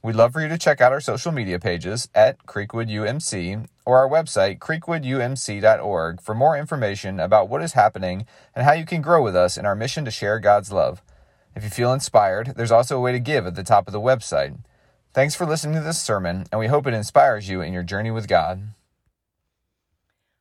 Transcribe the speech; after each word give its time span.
We'd 0.00 0.14
love 0.14 0.32
for 0.32 0.40
you 0.40 0.48
to 0.48 0.58
check 0.58 0.80
out 0.80 0.92
our 0.92 1.00
social 1.00 1.32
media 1.32 1.58
pages 1.58 2.08
at 2.14 2.46
Creekwood 2.46 2.88
UMC 2.88 3.66
or 3.84 3.98
our 3.98 4.08
website, 4.08 4.60
creekwoodumc.org, 4.60 6.20
for 6.20 6.34
more 6.36 6.56
information 6.56 7.18
about 7.18 7.48
what 7.48 7.62
is 7.62 7.72
happening 7.72 8.24
and 8.54 8.64
how 8.64 8.72
you 8.72 8.86
can 8.86 9.02
grow 9.02 9.20
with 9.24 9.34
us 9.34 9.56
in 9.56 9.66
our 9.66 9.74
mission 9.74 10.04
to 10.04 10.12
share 10.12 10.38
God's 10.38 10.70
love. 10.70 11.02
If 11.56 11.64
you 11.64 11.70
feel 11.70 11.92
inspired, 11.92 12.54
there's 12.56 12.70
also 12.70 12.96
a 12.96 13.00
way 13.00 13.10
to 13.10 13.18
give 13.18 13.44
at 13.44 13.56
the 13.56 13.64
top 13.64 13.88
of 13.88 13.92
the 13.92 14.00
website. 14.00 14.60
Thanks 15.12 15.34
for 15.34 15.44
listening 15.44 15.74
to 15.74 15.80
this 15.80 16.00
sermon, 16.00 16.46
and 16.52 16.60
we 16.60 16.68
hope 16.68 16.86
it 16.86 16.94
inspires 16.94 17.48
you 17.48 17.60
in 17.60 17.72
your 17.72 17.82
journey 17.82 18.12
with 18.12 18.28
God. 18.28 18.68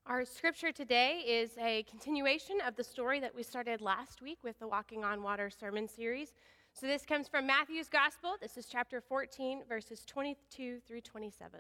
Our 0.05 0.23
scripture 0.23 0.71
today 0.71 1.23
is 1.25 1.49
a 1.59 1.81
continuation 1.89 2.59
of 2.65 2.75
the 2.75 2.83
story 2.83 3.19
that 3.21 3.33
we 3.33 3.41
started 3.41 3.81
last 3.81 4.21
week 4.21 4.37
with 4.43 4.59
the 4.59 4.67
Walking 4.67 5.03
on 5.03 5.23
Water 5.23 5.49
sermon 5.49 5.87
series. 5.89 6.35
So 6.79 6.85
this 6.85 7.07
comes 7.07 7.27
from 7.27 7.47
Matthew's 7.47 7.89
Gospel. 7.89 8.35
This 8.39 8.55
is 8.55 8.67
chapter 8.67 9.01
14, 9.01 9.63
verses 9.67 10.05
22 10.05 10.77
through 10.87 11.01
27. 11.01 11.59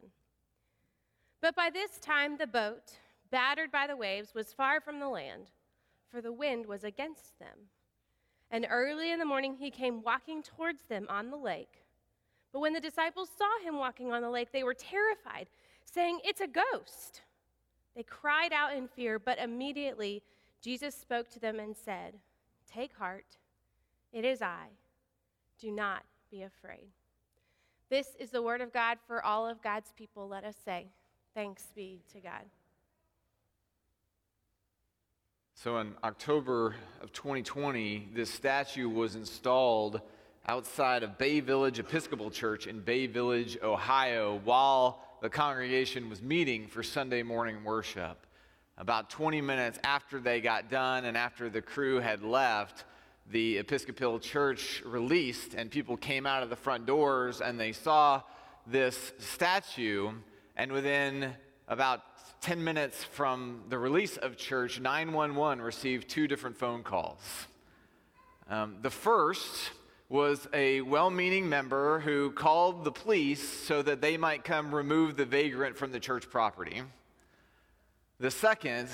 But 1.41 1.55
by 1.55 1.71
this 1.73 1.97
time, 1.99 2.37
the 2.37 2.45
boat, 2.45 2.99
battered 3.31 3.71
by 3.71 3.87
the 3.87 3.97
waves, 3.97 4.35
was 4.35 4.53
far 4.53 4.79
from 4.79 4.99
the 4.99 5.09
land, 5.09 5.49
for 6.11 6.21
the 6.21 6.31
wind 6.31 6.67
was 6.67 6.83
against 6.83 7.39
them. 7.39 7.71
And 8.51 8.67
early 8.69 9.11
in 9.11 9.17
the 9.17 9.25
morning, 9.25 9.55
he 9.55 9.71
came 9.71 10.03
walking 10.03 10.43
towards 10.43 10.83
them 10.83 11.07
on 11.09 11.31
the 11.31 11.37
lake. 11.37 11.81
But 12.53 12.59
when 12.59 12.73
the 12.73 12.79
disciples 12.79 13.31
saw 13.35 13.67
him 13.67 13.79
walking 13.79 14.11
on 14.11 14.21
the 14.21 14.29
lake, 14.29 14.51
they 14.51 14.63
were 14.63 14.75
terrified, 14.75 15.47
saying, 15.83 16.19
It's 16.23 16.41
a 16.41 16.47
ghost. 16.47 17.23
They 17.95 18.03
cried 18.03 18.53
out 18.53 18.75
in 18.77 18.87
fear, 18.87 19.17
but 19.17 19.39
immediately 19.39 20.21
Jesus 20.61 20.93
spoke 20.93 21.27
to 21.31 21.39
them 21.39 21.59
and 21.59 21.75
said, 21.75 22.19
Take 22.71 22.93
heart, 22.93 23.37
it 24.13 24.23
is 24.23 24.43
I 24.43 24.67
do 25.59 25.71
not 25.71 26.03
be 26.29 26.43
afraid. 26.43 26.87
This 27.89 28.09
is 28.19 28.31
the 28.31 28.41
word 28.41 28.61
of 28.61 28.73
God 28.73 28.97
for 29.07 29.23
all 29.23 29.47
of 29.47 29.61
God's 29.61 29.91
people. 29.95 30.27
Let 30.27 30.43
us 30.43 30.55
say, 30.65 30.87
Thanks 31.37 31.67
be 31.75 32.01
to 32.13 32.19
God. 32.19 32.41
So, 35.53 35.77
in 35.77 35.93
October 36.03 36.73
of 36.99 37.13
2020, 37.13 38.09
this 38.13 38.31
statue 38.31 38.89
was 38.89 39.15
installed 39.15 40.01
outside 40.47 41.03
of 41.03 41.19
Bay 41.19 41.39
Village 41.39 41.77
Episcopal 41.77 42.31
Church 42.31 42.65
in 42.65 42.79
Bay 42.79 43.05
Village, 43.05 43.55
Ohio, 43.61 44.41
while 44.45 44.99
the 45.21 45.29
congregation 45.29 46.09
was 46.09 46.23
meeting 46.23 46.67
for 46.67 46.81
Sunday 46.81 47.21
morning 47.21 47.63
worship. 47.63 48.25
About 48.79 49.11
20 49.11 49.41
minutes 49.41 49.77
after 49.83 50.19
they 50.19 50.41
got 50.41 50.71
done 50.71 51.05
and 51.05 51.15
after 51.15 51.49
the 51.49 51.61
crew 51.61 51.99
had 51.99 52.23
left, 52.23 52.85
the 53.29 53.57
Episcopal 53.57 54.19
Church 54.19 54.81
released, 54.85 55.53
and 55.53 55.69
people 55.69 55.97
came 55.97 56.25
out 56.25 56.43
of 56.43 56.49
the 56.49 56.55
front 56.55 56.85
doors 56.85 57.41
and 57.41 57.59
they 57.59 57.73
saw 57.73 58.21
this 58.65 59.11
statue. 59.19 60.11
And 60.55 60.71
within 60.71 61.33
about 61.67 62.01
10 62.41 62.63
minutes 62.63 63.03
from 63.03 63.63
the 63.69 63.77
release 63.77 64.17
of 64.17 64.37
church, 64.37 64.79
911 64.79 65.61
received 65.61 66.09
two 66.09 66.27
different 66.27 66.55
phone 66.55 66.83
calls. 66.83 67.47
Um, 68.49 68.77
the 68.81 68.89
first 68.89 69.71
was 70.09 70.47
a 70.53 70.79
well 70.81 71.09
meaning 71.09 71.49
member 71.49 71.99
who 71.99 72.31
called 72.31 72.85
the 72.85 72.91
police 72.91 73.45
so 73.45 73.81
that 73.81 73.99
they 73.99 74.15
might 74.15 74.45
come 74.45 74.73
remove 74.73 75.17
the 75.17 75.25
vagrant 75.25 75.77
from 75.77 75.91
the 75.91 75.99
church 75.99 76.29
property. 76.29 76.81
The 78.19 78.31
second 78.31 78.87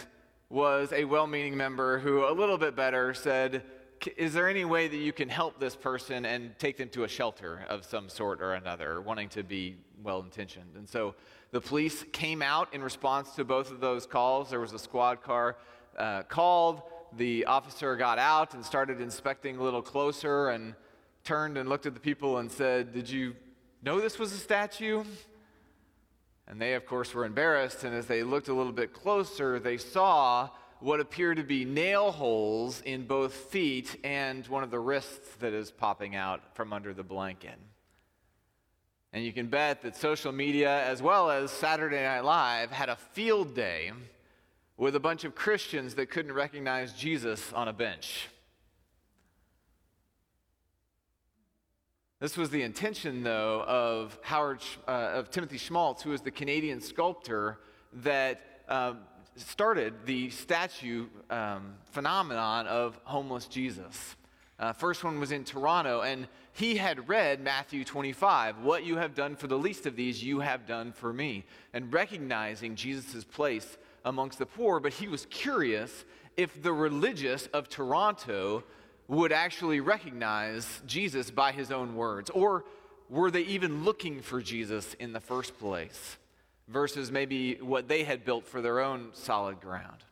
was 0.50 0.92
a 0.92 1.06
well 1.06 1.28
meaning 1.28 1.56
member 1.56 2.00
who, 2.00 2.28
a 2.28 2.34
little 2.34 2.58
bit 2.58 2.76
better, 2.76 3.14
said, 3.14 3.64
is 4.08 4.34
there 4.34 4.48
any 4.48 4.66
way 4.66 4.88
that 4.88 4.98
you 4.98 5.14
can 5.14 5.30
help 5.30 5.60
this 5.60 5.76
person 5.76 6.26
and 6.26 6.58
take 6.60 6.78
them 6.78 6.90
to 6.90 7.04
a 7.04 7.08
shelter 7.08 7.66
of 7.70 7.86
some 7.86 8.10
sort 8.10 8.42
or 8.42 8.54
another, 8.54 9.02
wanting 9.02 9.30
to 9.30 9.44
be 9.44 9.78
well 10.04 10.22
intentioned? 10.22 10.76
And 10.76 10.88
so 10.88 11.16
the 11.52 11.62
police 11.62 12.04
came 12.12 12.42
out 12.42 12.74
in 12.74 12.82
response 12.82 13.36
to 13.36 13.44
both 13.44 13.72
of 13.72 13.80
those 13.80 14.06
calls. 14.06 14.50
There 14.50 14.60
was 14.60 14.74
a 14.74 14.80
squad 14.80 15.22
car 15.22 15.58
uh, 15.98 16.24
called. 16.24 16.82
The 17.16 17.46
officer 17.46 17.96
got 17.96 18.20
out 18.20 18.54
and 18.54 18.66
started 18.66 19.00
inspecting 19.00 19.58
a 19.58 19.64
little 19.64 19.82
closer 19.82 20.50
and 20.50 20.74
turned 21.24 21.58
and 21.58 21.70
looked 21.70 21.86
at 21.86 21.94
the 21.94 22.00
people 22.00 22.40
and 22.40 22.52
said, 22.52 22.94
Did 22.94 23.10
you 23.10 23.36
know 23.84 24.00
this 24.02 24.18
was 24.18 24.34
a 24.34 24.38
statue? 24.38 25.04
And 26.48 26.62
they, 26.62 26.74
of 26.74 26.86
course, 26.86 27.14
were 27.14 27.26
embarrassed. 27.26 27.84
And 27.84 27.96
as 27.96 28.08
they 28.08 28.24
looked 28.24 28.48
a 28.48 28.54
little 28.54 28.74
bit 28.74 28.94
closer, 28.94 29.60
they 29.60 29.78
saw 29.78 30.50
what 30.84 31.00
appear 31.00 31.34
to 31.34 31.44
be 31.44 31.64
nail 31.64 32.12
holes 32.12 32.82
in 32.82 33.06
both 33.08 33.34
feet 33.34 33.96
and 34.04 34.46
one 34.48 34.64
of 34.64 34.70
the 34.70 34.80
wrists 34.80 35.34
that 35.40 35.54
is 35.54 35.72
popping 35.72 36.14
out 36.14 36.42
from 36.56 36.74
under 36.74 36.94
the 36.94 37.04
blanket. 37.04 37.58
And 39.14 39.24
you 39.24 39.32
can 39.32 39.48
bet 39.48 39.82
that 39.84 39.96
social 39.96 40.34
media, 40.34 40.84
as 40.86 41.02
well 41.02 41.32
as 41.32 41.52
Saturday 41.52 42.04
Night 42.04 42.26
Live, 42.26 42.70
had 42.70 42.90
a 42.90 42.98
field 42.98 43.56
day 43.56 43.94
with 44.76 44.98
a 44.98 45.00
bunch 45.00 45.24
of 45.24 45.36
Christians 45.36 45.96
that 45.96 46.10
couldn't 46.10 46.34
recognize 46.34 46.92
Jesus 46.92 47.54
on 47.54 47.70
a 47.70 47.74
bench. 47.74 48.28
This 52.20 52.36
was 52.36 52.50
the 52.50 52.62
intention, 52.62 53.24
though, 53.24 53.64
of 53.66 54.20
Howard, 54.22 54.60
uh, 54.86 54.92
of 54.92 55.32
Timothy 55.32 55.58
Schmalz, 55.58 56.02
who 56.02 56.12
is 56.12 56.20
the 56.20 56.32
Canadian 56.32 56.82
sculptor 56.82 57.60
that 57.94 58.42
uh, 58.68 58.96
started 59.36 59.94
the 60.06 60.30
statue 60.30 61.08
um, 61.30 61.76
phenomenon 61.92 62.68
of 62.68 63.00
homeless 63.04 63.48
Jesus. 63.48 64.16
Uh, 64.60 64.72
first 64.72 65.04
one 65.04 65.20
was 65.20 65.32
in 65.32 65.44
Toronto, 65.44 66.02
and 66.02 66.28
he 66.54 66.78
had 66.78 67.10
read 67.10 67.42
Matthew 67.42 67.84
25, 67.84 68.60
What 68.60 68.86
you 68.86 68.98
have 68.98 69.16
done 69.16 69.36
for 69.36 69.48
the 69.48 69.58
least 69.58 69.86
of 69.86 69.96
these, 69.96 70.24
you 70.24 70.40
have 70.40 70.68
done 70.68 70.92
for 70.92 71.12
me, 71.12 71.46
and 71.74 71.92
recognizing 71.92 72.76
Jesus' 72.76 73.24
place 73.24 73.78
amongst 74.06 74.40
the 74.40 74.46
poor. 74.46 74.80
But 74.80 74.94
he 74.94 75.08
was 75.08 75.26
curious 75.26 76.06
if 76.38 76.62
the 76.62 76.74
religious 76.74 77.48
of 77.48 77.70
Toronto 77.70 78.64
would 79.08 79.32
actually 79.32 79.80
recognize 79.80 80.82
Jesus 80.86 81.32
by 81.32 81.52
his 81.52 81.72
own 81.72 81.96
words, 81.96 82.30
or 82.30 82.66
were 83.10 83.32
they 83.32 83.42
even 83.42 83.84
looking 83.84 84.22
for 84.22 84.42
Jesus 84.42 84.94
in 84.96 85.14
the 85.14 85.20
first 85.20 85.58
place? 85.60 86.18
Versus 86.74 87.12
maybe 87.12 87.56
what 87.62 87.88
they 87.88 88.04
had 88.04 88.26
built 88.26 88.48
for 88.48 88.60
their 88.60 88.80
own 88.80 89.12
solid 89.14 89.62
ground. 89.62 90.04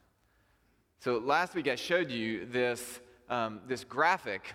So 1.00 1.18
last 1.18 1.56
week 1.56 1.68
I 1.68 1.76
showed 1.76 2.12
you 2.12 2.46
this, 2.46 3.00
um, 3.30 3.60
this 3.68 3.84
graphic, 3.84 4.54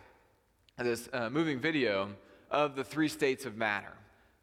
this 0.78 1.08
uh, 1.12 1.28
moving 1.28 1.58
video 1.58 2.10
of 2.50 2.76
the 2.76 2.84
three 2.84 3.08
states 3.08 3.44
of 3.44 3.56
matter, 3.56 3.92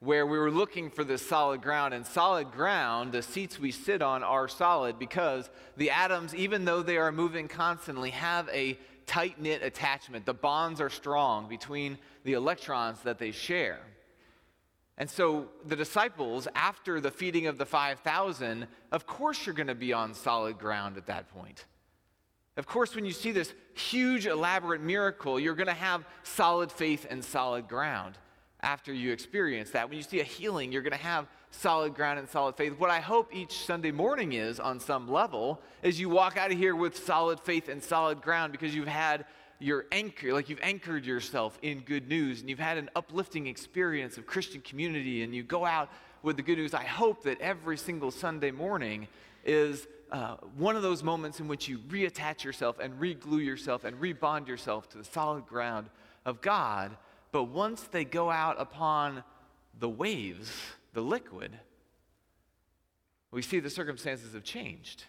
where 0.02 0.28
we 0.28 0.38
were 0.38 0.52
looking 0.52 0.90
for 0.90 1.06
this 1.06 1.26
solid 1.26 1.62
ground. 1.62 1.94
And 1.94 2.06
solid 2.06 2.52
ground, 2.52 3.14
the 3.14 3.22
seats 3.22 3.58
we 3.58 3.72
sit 3.72 4.02
on 4.02 4.22
are 4.22 4.50
solid 4.50 5.00
because 5.00 5.50
the 5.78 5.92
atoms, 5.92 6.36
even 6.36 6.66
though 6.66 6.84
they 6.84 6.98
are 6.98 7.12
moving 7.14 7.48
constantly, 7.48 8.10
have 8.10 8.50
a 8.50 8.78
tight 9.06 9.40
knit 9.40 9.64
attachment. 9.64 10.26
The 10.26 10.34
bonds 10.34 10.82
are 10.82 10.90
strong 10.90 11.48
between 11.48 11.98
the 12.26 12.34
electrons 12.34 13.00
that 13.04 13.18
they 13.18 13.32
share. 13.32 13.80
And 14.98 15.10
so 15.10 15.48
the 15.66 15.76
disciples, 15.76 16.48
after 16.56 17.02
the 17.02 17.12
feeding 17.12 17.48
of 17.48 17.58
the 17.58 17.66
5,000, 17.66 18.68
of 18.92 19.08
course 19.08 19.46
you're 19.46 19.56
going 19.56 19.68
to 19.68 19.76
be 19.76 19.92
on 19.92 20.14
solid 20.14 20.60
ground 20.60 20.98
at 20.98 21.08
that 21.08 21.30
point. 21.30 21.66
Of 22.58 22.68
course, 22.68 22.94
when 22.94 23.04
you 23.04 23.12
see 23.12 23.32
this 23.32 23.54
huge, 23.74 24.28
elaborate 24.28 24.82
miracle, 24.82 25.40
you're 25.40 25.56
going 25.56 25.68
to 25.68 25.74
have 25.74 26.06
solid 26.22 26.72
faith 26.72 27.08
and 27.10 27.24
solid 27.24 27.68
ground 27.68 28.20
after 28.62 28.94
you 28.94 29.12
experience 29.12 29.72
that. 29.72 29.90
When 29.90 29.98
you 29.98 30.04
see 30.04 30.20
a 30.20 30.24
healing, 30.24 30.72
you're 30.72 30.84
going 30.84 30.92
to 30.92 30.98
have 30.98 31.28
solid 31.50 31.96
ground 31.96 32.20
and 32.20 32.30
solid 32.30 32.56
faith. 32.56 32.74
What 32.78 32.92
I 32.92 33.00
hope 33.00 33.36
each 33.36 33.66
Sunday 33.66 33.92
morning 33.92 34.34
is, 34.34 34.60
on 34.60 34.80
some 34.80 35.12
level, 35.12 35.62
is 35.82 36.00
you 36.00 36.10
walk 36.10 36.38
out 36.38 36.52
of 36.52 36.58
here 36.58 36.76
with 36.76 36.96
solid 36.96 37.40
faith 37.40 37.70
and 37.70 37.84
solid 37.84 38.22
ground 38.22 38.52
because 38.52 38.74
you've 38.74 38.88
had 38.88 39.26
your 39.64 39.86
anchor, 39.94 40.34
like 40.34 40.50
you've 40.50 40.60
anchored 40.62 41.06
yourself 41.06 41.58
in 41.62 41.80
good 41.80 42.10
news 42.10 42.42
and 42.42 42.50
you've 42.50 42.60
had 42.60 42.78
an 42.78 42.90
uplifting 42.98 43.48
experience 43.48 44.18
of 44.18 44.26
Christian 44.26 44.60
community 44.60 45.24
and 45.24 45.34
you 45.34 45.42
go 45.42 45.66
out 45.66 45.90
with 46.22 46.36
the 46.36 46.44
good 46.44 46.58
news. 46.58 46.74
I 46.74 46.84
hope 46.84 47.24
that 47.24 47.40
every 47.40 47.78
single 47.78 48.12
Sunday 48.12 48.52
morning 48.52 49.08
is 49.46 49.88
uh, 50.12 50.36
one 50.58 50.76
of 50.76 50.82
those 50.82 51.02
moments 51.02 51.40
in 51.40 51.48
which 51.48 51.70
you 51.70 51.78
reattach 51.78 52.44
yourself 52.44 52.80
and 52.80 53.00
re-glue 53.00 53.40
yourself 53.40 53.86
and 53.86 54.00
rebond 54.02 54.48
yourself 54.48 54.90
to 54.90 54.98
the 54.98 55.04
solid 55.04 55.48
ground 55.48 55.88
of 56.26 56.42
God. 56.42 56.98
But 57.32 57.46
once 57.46 57.84
they 57.84 58.04
go 58.04 58.30
out 58.30 58.60
upon 58.60 59.24
the 59.80 59.90
waves, 59.90 60.52
the 60.94 61.02
liquid, 61.02 61.58
we 63.32 63.42
see 63.42 63.62
the 63.62 63.70
circumstances 63.70 64.34
have 64.34 64.44
changed. 64.44 65.06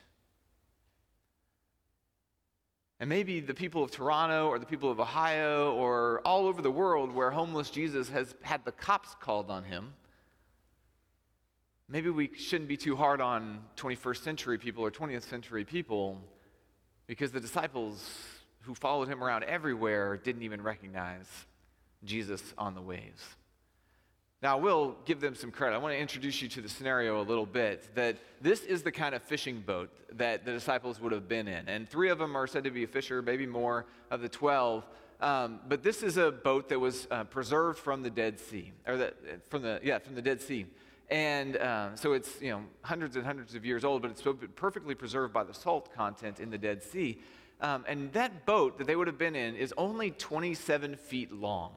And 3.04 3.10
maybe 3.10 3.40
the 3.40 3.52
people 3.52 3.82
of 3.82 3.90
Toronto 3.90 4.48
or 4.48 4.58
the 4.58 4.64
people 4.64 4.90
of 4.90 4.98
Ohio 4.98 5.74
or 5.74 6.22
all 6.24 6.46
over 6.46 6.62
the 6.62 6.70
world 6.70 7.12
where 7.12 7.30
homeless 7.30 7.68
Jesus 7.68 8.08
has 8.08 8.34
had 8.40 8.64
the 8.64 8.72
cops 8.72 9.14
called 9.20 9.50
on 9.50 9.62
him. 9.62 9.92
Maybe 11.86 12.08
we 12.08 12.30
shouldn't 12.34 12.66
be 12.66 12.78
too 12.78 12.96
hard 12.96 13.20
on 13.20 13.62
21st 13.76 14.24
century 14.24 14.56
people 14.56 14.82
or 14.82 14.90
20th 14.90 15.24
century 15.28 15.66
people 15.66 16.18
because 17.06 17.30
the 17.30 17.40
disciples 17.40 18.10
who 18.62 18.74
followed 18.74 19.08
him 19.08 19.22
around 19.22 19.44
everywhere 19.44 20.16
didn't 20.16 20.40
even 20.40 20.62
recognize 20.62 21.26
Jesus 22.04 22.54
on 22.56 22.74
the 22.74 22.80
waves. 22.80 23.22
Now, 24.44 24.58
I 24.58 24.60
will 24.60 24.94
give 25.06 25.22
them 25.22 25.34
some 25.34 25.50
credit. 25.50 25.74
I 25.74 25.78
want 25.78 25.94
to 25.94 25.98
introduce 25.98 26.42
you 26.42 26.48
to 26.50 26.60
the 26.60 26.68
scenario 26.68 27.18
a 27.18 27.24
little 27.24 27.46
bit 27.46 27.88
that 27.94 28.18
this 28.42 28.60
is 28.60 28.82
the 28.82 28.92
kind 28.92 29.14
of 29.14 29.22
fishing 29.22 29.62
boat 29.62 29.88
that 30.18 30.44
the 30.44 30.52
disciples 30.52 31.00
would 31.00 31.12
have 31.12 31.26
been 31.26 31.48
in. 31.48 31.66
And 31.66 31.88
three 31.88 32.10
of 32.10 32.18
them 32.18 32.36
are 32.36 32.46
said 32.46 32.64
to 32.64 32.70
be 32.70 32.84
a 32.84 32.86
fisher, 32.86 33.22
maybe 33.22 33.46
more 33.46 33.86
of 34.10 34.20
the 34.20 34.28
12. 34.28 34.86
Um, 35.22 35.60
but 35.66 35.82
this 35.82 36.02
is 36.02 36.18
a 36.18 36.30
boat 36.30 36.68
that 36.68 36.78
was 36.78 37.08
uh, 37.10 37.24
preserved 37.24 37.78
from 37.78 38.02
the 38.02 38.10
Dead 38.10 38.38
Sea, 38.38 38.70
or 38.86 38.98
the, 38.98 39.14
from 39.48 39.62
the, 39.62 39.80
yeah, 39.82 39.98
from 39.98 40.14
the 40.14 40.20
Dead 40.20 40.42
Sea. 40.42 40.66
And 41.08 41.56
uh, 41.56 41.96
so 41.96 42.12
it's, 42.12 42.38
you 42.42 42.50
know, 42.50 42.64
hundreds 42.82 43.16
and 43.16 43.24
hundreds 43.24 43.54
of 43.54 43.64
years 43.64 43.82
old, 43.82 44.02
but 44.02 44.10
it's 44.10 44.22
perfectly 44.56 44.94
preserved 44.94 45.32
by 45.32 45.44
the 45.44 45.54
salt 45.54 45.90
content 45.94 46.38
in 46.38 46.50
the 46.50 46.58
Dead 46.58 46.82
Sea. 46.82 47.18
Um, 47.62 47.86
and 47.88 48.12
that 48.12 48.44
boat 48.44 48.76
that 48.76 48.86
they 48.86 48.94
would 48.94 49.06
have 49.06 49.16
been 49.16 49.36
in 49.36 49.56
is 49.56 49.72
only 49.78 50.10
27 50.10 50.96
feet 50.96 51.32
long 51.32 51.72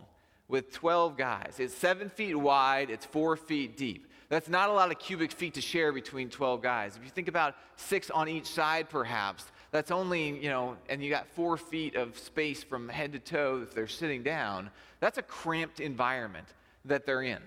with 0.48 0.72
12 0.72 1.18
guys. 1.18 1.56
It's 1.60 1.74
seven 1.74 2.10
feet 2.10 2.36
wide, 2.36 2.90
it's 2.90 3.06
four 3.06 3.36
feet 3.36 3.78
deep. 3.78 4.08
That's 4.30 4.50
not 4.50 4.70
a 4.70 4.74
lot 4.74 4.92
of 4.92 5.00
cubic 5.00 5.32
feet 5.32 5.54
to 5.54 5.62
share 5.62 5.94
between 5.94 6.30
12 6.30 6.62
guys. 6.62 6.98
If 6.98 7.04
you 7.04 7.10
think 7.10 7.30
about 7.30 7.56
six 7.78 8.10
on 8.10 8.28
each 8.28 8.48
side, 8.48 8.90
perhaps, 8.90 9.46
that's 9.72 9.90
only, 9.90 10.38
you 10.38 10.50
know, 10.50 10.76
and 10.90 11.02
you 11.04 11.10
got 11.10 11.28
four 11.28 11.56
feet 11.56 11.96
of 11.96 12.18
space 12.18 12.64
from 12.64 12.90
head 12.90 13.14
to 13.14 13.20
toe 13.20 13.62
if 13.64 13.74
they're 13.74 13.88
sitting 13.88 14.24
down. 14.24 14.70
That's 15.00 15.18
a 15.18 15.22
cramped 15.22 15.80
environment 15.80 16.48
that 16.86 17.06
they're 17.06 17.24
in. 17.24 17.42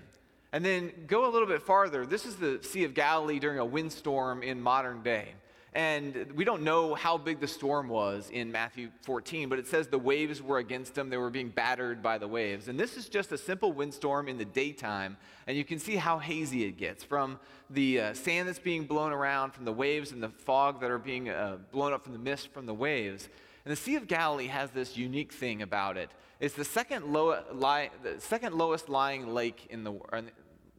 And 0.52 0.64
then 0.64 0.90
go 1.06 1.28
a 1.28 1.30
little 1.30 1.46
bit 1.46 1.62
farther. 1.62 2.06
This 2.06 2.24
is 2.24 2.36
the 2.36 2.60
Sea 2.62 2.84
of 2.84 2.94
Galilee 2.94 3.38
during 3.38 3.58
a 3.58 3.64
windstorm 3.64 4.42
in 4.42 4.60
modern 4.60 5.02
day. 5.02 5.28
And 5.72 6.32
we 6.34 6.44
don't 6.44 6.62
know 6.62 6.96
how 6.96 7.16
big 7.16 7.38
the 7.38 7.46
storm 7.46 7.88
was 7.88 8.28
in 8.30 8.50
Matthew 8.50 8.90
14, 9.02 9.48
but 9.48 9.60
it 9.60 9.68
says 9.68 9.86
the 9.86 9.98
waves 9.98 10.42
were 10.42 10.58
against 10.58 10.96
them. 10.96 11.10
They 11.10 11.16
were 11.16 11.30
being 11.30 11.48
battered 11.48 12.02
by 12.02 12.18
the 12.18 12.26
waves. 12.26 12.66
And 12.66 12.78
this 12.78 12.96
is 12.96 13.08
just 13.08 13.30
a 13.30 13.38
simple 13.38 13.72
windstorm 13.72 14.26
in 14.26 14.36
the 14.36 14.44
daytime. 14.44 15.16
And 15.46 15.56
you 15.56 15.64
can 15.64 15.78
see 15.78 15.94
how 15.94 16.18
hazy 16.18 16.64
it 16.64 16.72
gets 16.72 17.04
from 17.04 17.38
the 17.70 18.00
uh, 18.00 18.14
sand 18.14 18.48
that's 18.48 18.58
being 18.58 18.84
blown 18.84 19.12
around, 19.12 19.52
from 19.52 19.64
the 19.64 19.72
waves 19.72 20.10
and 20.10 20.20
the 20.20 20.28
fog 20.28 20.80
that 20.80 20.90
are 20.90 20.98
being 20.98 21.28
uh, 21.28 21.58
blown 21.70 21.92
up 21.92 22.02
from 22.02 22.14
the 22.14 22.18
mist 22.18 22.52
from 22.52 22.66
the 22.66 22.74
waves. 22.74 23.28
And 23.64 23.70
the 23.70 23.76
Sea 23.76 23.94
of 23.94 24.08
Galilee 24.08 24.48
has 24.48 24.70
this 24.70 24.96
unique 24.96 25.32
thing 25.32 25.62
about 25.62 25.96
it. 25.96 26.10
It's 26.40 26.54
the 26.54 26.64
second, 26.64 27.12
low, 27.12 27.38
li- 27.52 27.90
the 28.02 28.18
second 28.18 28.54
lowest 28.54 28.88
lying 28.88 29.32
lake 29.32 29.66
in 29.70 29.84
the 29.84 29.92
uh, 30.12 30.22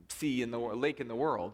sea 0.10 0.42
in 0.42 0.52
the 0.52 0.60
lake 0.60 1.00
in 1.00 1.08
the 1.08 1.16
world. 1.16 1.54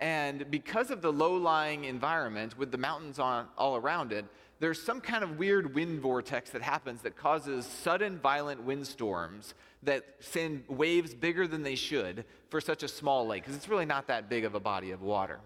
And 0.00 0.48
because 0.50 0.90
of 0.90 1.02
the 1.02 1.12
low 1.12 1.34
lying 1.34 1.84
environment 1.84 2.56
with 2.56 2.70
the 2.70 2.78
mountains 2.78 3.18
on, 3.18 3.46
all 3.56 3.76
around 3.76 4.12
it, 4.12 4.24
there's 4.60 4.80
some 4.80 5.00
kind 5.00 5.22
of 5.22 5.38
weird 5.38 5.74
wind 5.74 6.00
vortex 6.00 6.50
that 6.50 6.62
happens 6.62 7.02
that 7.02 7.16
causes 7.16 7.64
sudden 7.64 8.18
violent 8.18 8.62
windstorms 8.62 9.54
that 9.82 10.04
send 10.20 10.64
waves 10.68 11.14
bigger 11.14 11.46
than 11.46 11.62
they 11.62 11.76
should 11.76 12.24
for 12.48 12.60
such 12.60 12.82
a 12.82 12.88
small 12.88 13.26
lake, 13.26 13.42
because 13.42 13.56
it's 13.56 13.68
really 13.68 13.86
not 13.86 14.08
that 14.08 14.28
big 14.28 14.44
of 14.44 14.54
a 14.54 14.60
body 14.60 14.90
of 14.90 15.02
water. 15.02 15.40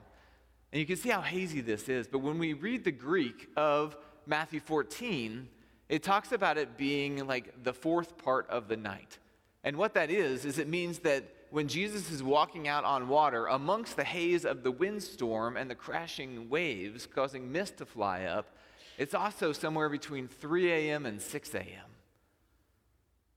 And 0.72 0.80
you 0.80 0.86
can 0.86 0.96
see 0.96 1.10
how 1.10 1.20
hazy 1.20 1.60
this 1.60 1.88
is, 1.88 2.06
but 2.08 2.20
when 2.20 2.38
we 2.38 2.54
read 2.54 2.84
the 2.84 2.92
Greek 2.92 3.48
of 3.56 3.96
Matthew 4.26 4.60
14, 4.60 5.48
it 5.90 6.02
talks 6.02 6.32
about 6.32 6.56
it 6.56 6.78
being 6.78 7.26
like 7.26 7.62
the 7.62 7.74
fourth 7.74 8.16
part 8.16 8.48
of 8.48 8.68
the 8.68 8.76
night. 8.78 9.18
And 9.64 9.76
what 9.76 9.92
that 9.94 10.10
is, 10.10 10.46
is 10.46 10.58
it 10.58 10.68
means 10.68 11.00
that 11.00 11.24
when 11.52 11.68
Jesus 11.68 12.10
is 12.10 12.22
walking 12.22 12.66
out 12.66 12.82
on 12.84 13.08
water 13.08 13.46
amongst 13.46 13.96
the 13.96 14.04
haze 14.04 14.46
of 14.46 14.62
the 14.62 14.70
windstorm 14.70 15.58
and 15.58 15.70
the 15.70 15.74
crashing 15.74 16.48
waves 16.48 17.06
causing 17.06 17.52
mist 17.52 17.76
to 17.76 17.84
fly 17.84 18.24
up, 18.24 18.56
it's 18.96 19.12
also 19.12 19.52
somewhere 19.52 19.90
between 19.90 20.28
3 20.28 20.72
a.m. 20.72 21.04
and 21.04 21.20
6 21.20 21.54
a.m. 21.54 21.90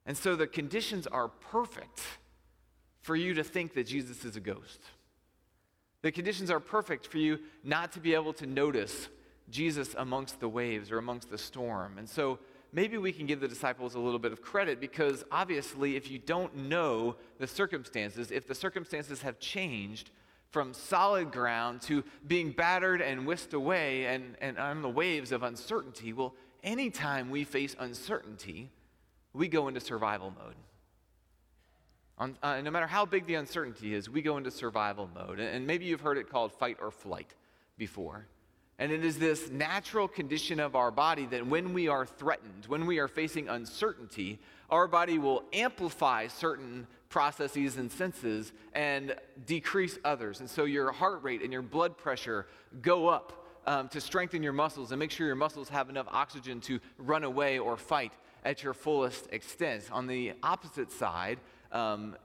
And 0.05 0.17
so 0.17 0.37
the 0.37 0.47
conditions 0.47 1.07
are 1.07 1.27
perfect 1.27 2.03
for 3.01 3.17
you 3.17 3.33
to 3.33 3.43
think 3.43 3.73
that 3.73 3.85
Jesus 3.85 4.23
is 4.23 4.37
a 4.37 4.39
ghost. 4.39 4.79
The 6.01 6.11
conditions 6.11 6.49
are 6.49 6.61
perfect 6.61 7.07
for 7.07 7.17
you 7.17 7.39
not 7.65 7.91
to 7.93 7.99
be 7.99 8.13
able 8.13 8.31
to 8.33 8.45
notice 8.45 9.09
Jesus 9.49 9.93
amongst 9.97 10.39
the 10.39 10.47
waves 10.47 10.89
or 10.89 10.99
amongst 10.99 11.29
the 11.29 11.37
storm. 11.37 11.97
And 11.97 12.07
so 12.07 12.39
maybe 12.75 12.97
we 12.97 13.13
can 13.13 13.25
give 13.25 13.39
the 13.39 13.47
disciples 13.47 13.95
a 13.95 13.99
little 13.99 14.19
bit 14.19 14.33
of 14.33 14.41
credit 14.41 14.81
because 14.81 15.23
obviously, 15.31 15.95
if 15.95 16.11
you 16.11 16.19
don't 16.19 16.53
know 16.55 17.15
the 17.39 17.47
circumstances, 17.47 18.31
if 18.31 18.45
the 18.45 18.53
circumstances 18.53 19.21
have 19.21 19.39
changed 19.39 20.11
from 20.51 20.73
solid 20.73 21.31
ground 21.31 21.81
to 21.81 22.03
being 22.27 22.51
battered 22.51 23.01
and 23.01 23.25
whisked 23.25 23.53
away 23.53 24.05
and, 24.07 24.35
and 24.41 24.57
on 24.57 24.81
the 24.81 24.89
waves 24.89 25.31
of 25.31 25.41
uncertainty, 25.41 26.11
well, 26.11 26.35
anytime 26.63 27.29
we 27.29 27.45
face 27.45 27.75
uncertainty, 27.79 28.69
we 29.33 29.47
go 29.47 29.69
into 29.69 29.79
survival 29.79 30.31
mode. 30.31 30.55
On, 32.17 32.37
uh, 32.43 32.61
no 32.61 32.71
matter 32.71 32.87
how 32.87 33.05
big 33.05 33.25
the 33.25 33.35
uncertainty 33.35 33.93
is, 33.93 34.09
we 34.09 34.21
go 34.21 34.37
into 34.37 34.51
survival 34.51 35.09
mode. 35.13 35.39
And, 35.39 35.49
and 35.49 35.67
maybe 35.67 35.85
you've 35.85 36.01
heard 36.01 36.17
it 36.17 36.29
called 36.29 36.53
fight 36.53 36.77
or 36.81 36.91
flight 36.91 37.33
before. 37.77 38.27
And 38.77 38.91
it 38.91 39.05
is 39.05 39.17
this 39.17 39.49
natural 39.49 40.07
condition 40.07 40.59
of 40.59 40.75
our 40.75 40.91
body 40.91 41.25
that 41.27 41.47
when 41.47 41.73
we 41.73 41.87
are 41.87 42.05
threatened, 42.05 42.65
when 42.67 42.85
we 42.85 42.99
are 42.99 43.07
facing 43.07 43.47
uncertainty, 43.47 44.39
our 44.69 44.87
body 44.87 45.17
will 45.17 45.43
amplify 45.53 46.27
certain 46.27 46.85
processes 47.07 47.77
and 47.77 47.89
senses 47.89 48.51
and 48.73 49.15
decrease 49.45 49.97
others. 50.03 50.41
And 50.41 50.49
so 50.49 50.65
your 50.65 50.91
heart 50.91 51.23
rate 51.23 51.41
and 51.41 51.53
your 51.53 51.61
blood 51.61 51.97
pressure 51.97 52.47
go 52.81 53.07
up 53.07 53.45
um, 53.65 53.87
to 53.89 54.01
strengthen 54.01 54.43
your 54.43 54.53
muscles 54.53 54.91
and 54.91 54.99
make 54.99 55.11
sure 55.11 55.25
your 55.25 55.35
muscles 55.35 55.69
have 55.69 55.89
enough 55.89 56.07
oxygen 56.11 56.59
to 56.61 56.79
run 56.97 57.23
away 57.23 57.57
or 57.57 57.77
fight 57.77 58.13
at 58.43 58.61
your 58.61 58.73
fullest 58.73 59.27
extent. 59.31 59.89
On 59.91 60.05
the 60.05 60.33
opposite 60.43 60.91
side, 60.91 61.39
um, 61.71 62.15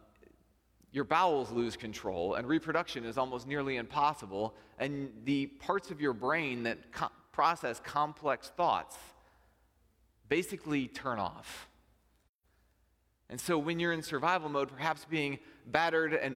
your 0.93 1.05
bowels 1.05 1.51
lose 1.53 1.77
control, 1.77 2.35
and 2.35 2.49
reproduction 2.49 3.05
is 3.05 3.17
almost 3.17 3.47
nearly 3.47 3.77
impossible. 3.77 4.55
And 4.79 5.11
the 5.25 5.47
parts 5.47 5.91
of 5.91 6.01
your 6.01 6.13
brain 6.13 6.65
that 6.65 6.93
co- 6.93 7.11
process 7.33 7.81
complex 7.85 8.51
thoughts 8.57 8.97
basically 10.29 10.89
turn 10.89 11.19
off. 11.19 11.69
And 13.29 13.41
so, 13.41 13.57
when 13.59 13.79
you're 13.79 13.93
in 13.93 14.03
survival 14.03 14.49
mode, 14.49 14.69
perhaps 14.69 15.07
being 15.09 15.39
battered 15.67 16.15
and 16.15 16.35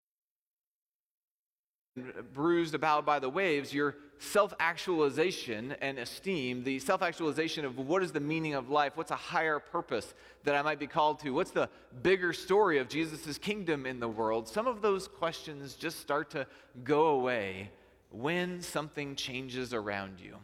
bruised 2.32 2.74
about 2.74 3.04
by 3.04 3.18
the 3.18 3.28
waves, 3.28 3.74
your 3.74 3.96
self 4.18 4.54
actualization 4.60 5.74
and 5.80 5.98
esteem, 5.98 6.64
the 6.64 6.78
self 6.78 7.02
actualization 7.02 7.64
of 7.64 7.78
what 7.78 8.02
is 8.02 8.12
the 8.12 8.20
meaning 8.20 8.54
of 8.54 8.70
life, 8.70 8.96
what's 8.96 9.10
a 9.10 9.16
higher 9.16 9.58
purpose 9.58 10.14
that 10.44 10.54
I 10.54 10.62
might 10.62 10.78
be 10.78 10.86
called 10.86 11.20
to, 11.20 11.30
what's 11.30 11.50
the 11.50 11.68
bigger 12.02 12.32
story 12.32 12.78
of 12.78 12.88
Jesus' 12.88 13.38
kingdom 13.38 13.86
in 13.86 14.00
the 14.00 14.08
world, 14.08 14.48
some 14.48 14.66
of 14.66 14.82
those 14.82 15.08
questions 15.08 15.74
just 15.74 16.00
start 16.00 16.30
to 16.30 16.46
go 16.82 17.08
away 17.08 17.70
when 18.10 18.60
something 18.60 19.16
changes 19.16 19.74
around 19.74 20.20
you, 20.20 20.36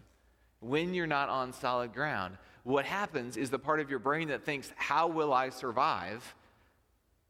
when 0.60 0.94
you're 0.94 1.06
not 1.06 1.28
on 1.28 1.52
solid 1.52 1.94
ground. 1.94 2.36
What 2.64 2.84
happens 2.84 3.36
is 3.36 3.50
the 3.50 3.58
part 3.58 3.80
of 3.80 3.88
your 3.88 3.98
brain 3.98 4.28
that 4.28 4.44
thinks, 4.44 4.72
How 4.76 5.06
will 5.06 5.32
I 5.32 5.50
survive? 5.50 6.34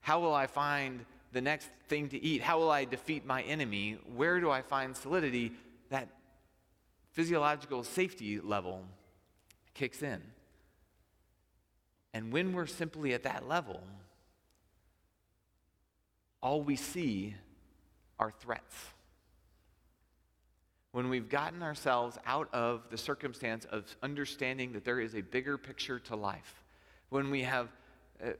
How 0.00 0.20
will 0.20 0.34
I 0.34 0.46
find 0.46 1.04
the 1.32 1.40
next 1.40 1.68
thing 1.88 2.08
to 2.08 2.22
eat? 2.22 2.42
How 2.42 2.58
will 2.58 2.70
I 2.70 2.84
defeat 2.84 3.24
my 3.24 3.42
enemy? 3.42 3.98
Where 4.16 4.40
do 4.40 4.50
I 4.50 4.62
find 4.62 4.96
solidity? 4.96 5.52
That 5.90 6.08
physiological 7.12 7.84
safety 7.84 8.40
level 8.40 8.84
kicks 9.74 10.02
in. 10.02 10.20
And 12.12 12.32
when 12.32 12.52
we're 12.52 12.66
simply 12.66 13.14
at 13.14 13.22
that 13.22 13.48
level, 13.48 13.80
all 16.42 16.62
we 16.62 16.76
see 16.76 17.36
are 18.18 18.30
threats. 18.30 18.74
When 20.92 21.08
we've 21.08 21.28
gotten 21.28 21.62
ourselves 21.62 22.18
out 22.26 22.48
of 22.52 22.82
the 22.90 22.98
circumstance 22.98 23.64
of 23.66 23.84
understanding 24.02 24.72
that 24.72 24.84
there 24.84 24.98
is 24.98 25.14
a 25.14 25.20
bigger 25.20 25.56
picture 25.56 26.00
to 26.00 26.16
life, 26.16 26.64
when 27.10 27.30
we 27.30 27.42
have 27.42 27.68
uh, 28.24 28.30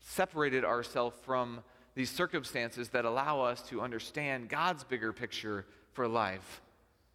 separated 0.00 0.64
ourselves 0.64 1.16
from 1.22 1.60
these 1.94 2.10
circumstances 2.10 2.88
that 2.90 3.04
allow 3.04 3.40
us 3.40 3.62
to 3.62 3.80
understand 3.80 4.48
God's 4.48 4.84
bigger 4.84 5.12
picture 5.12 5.66
for 5.92 6.06
life. 6.06 6.62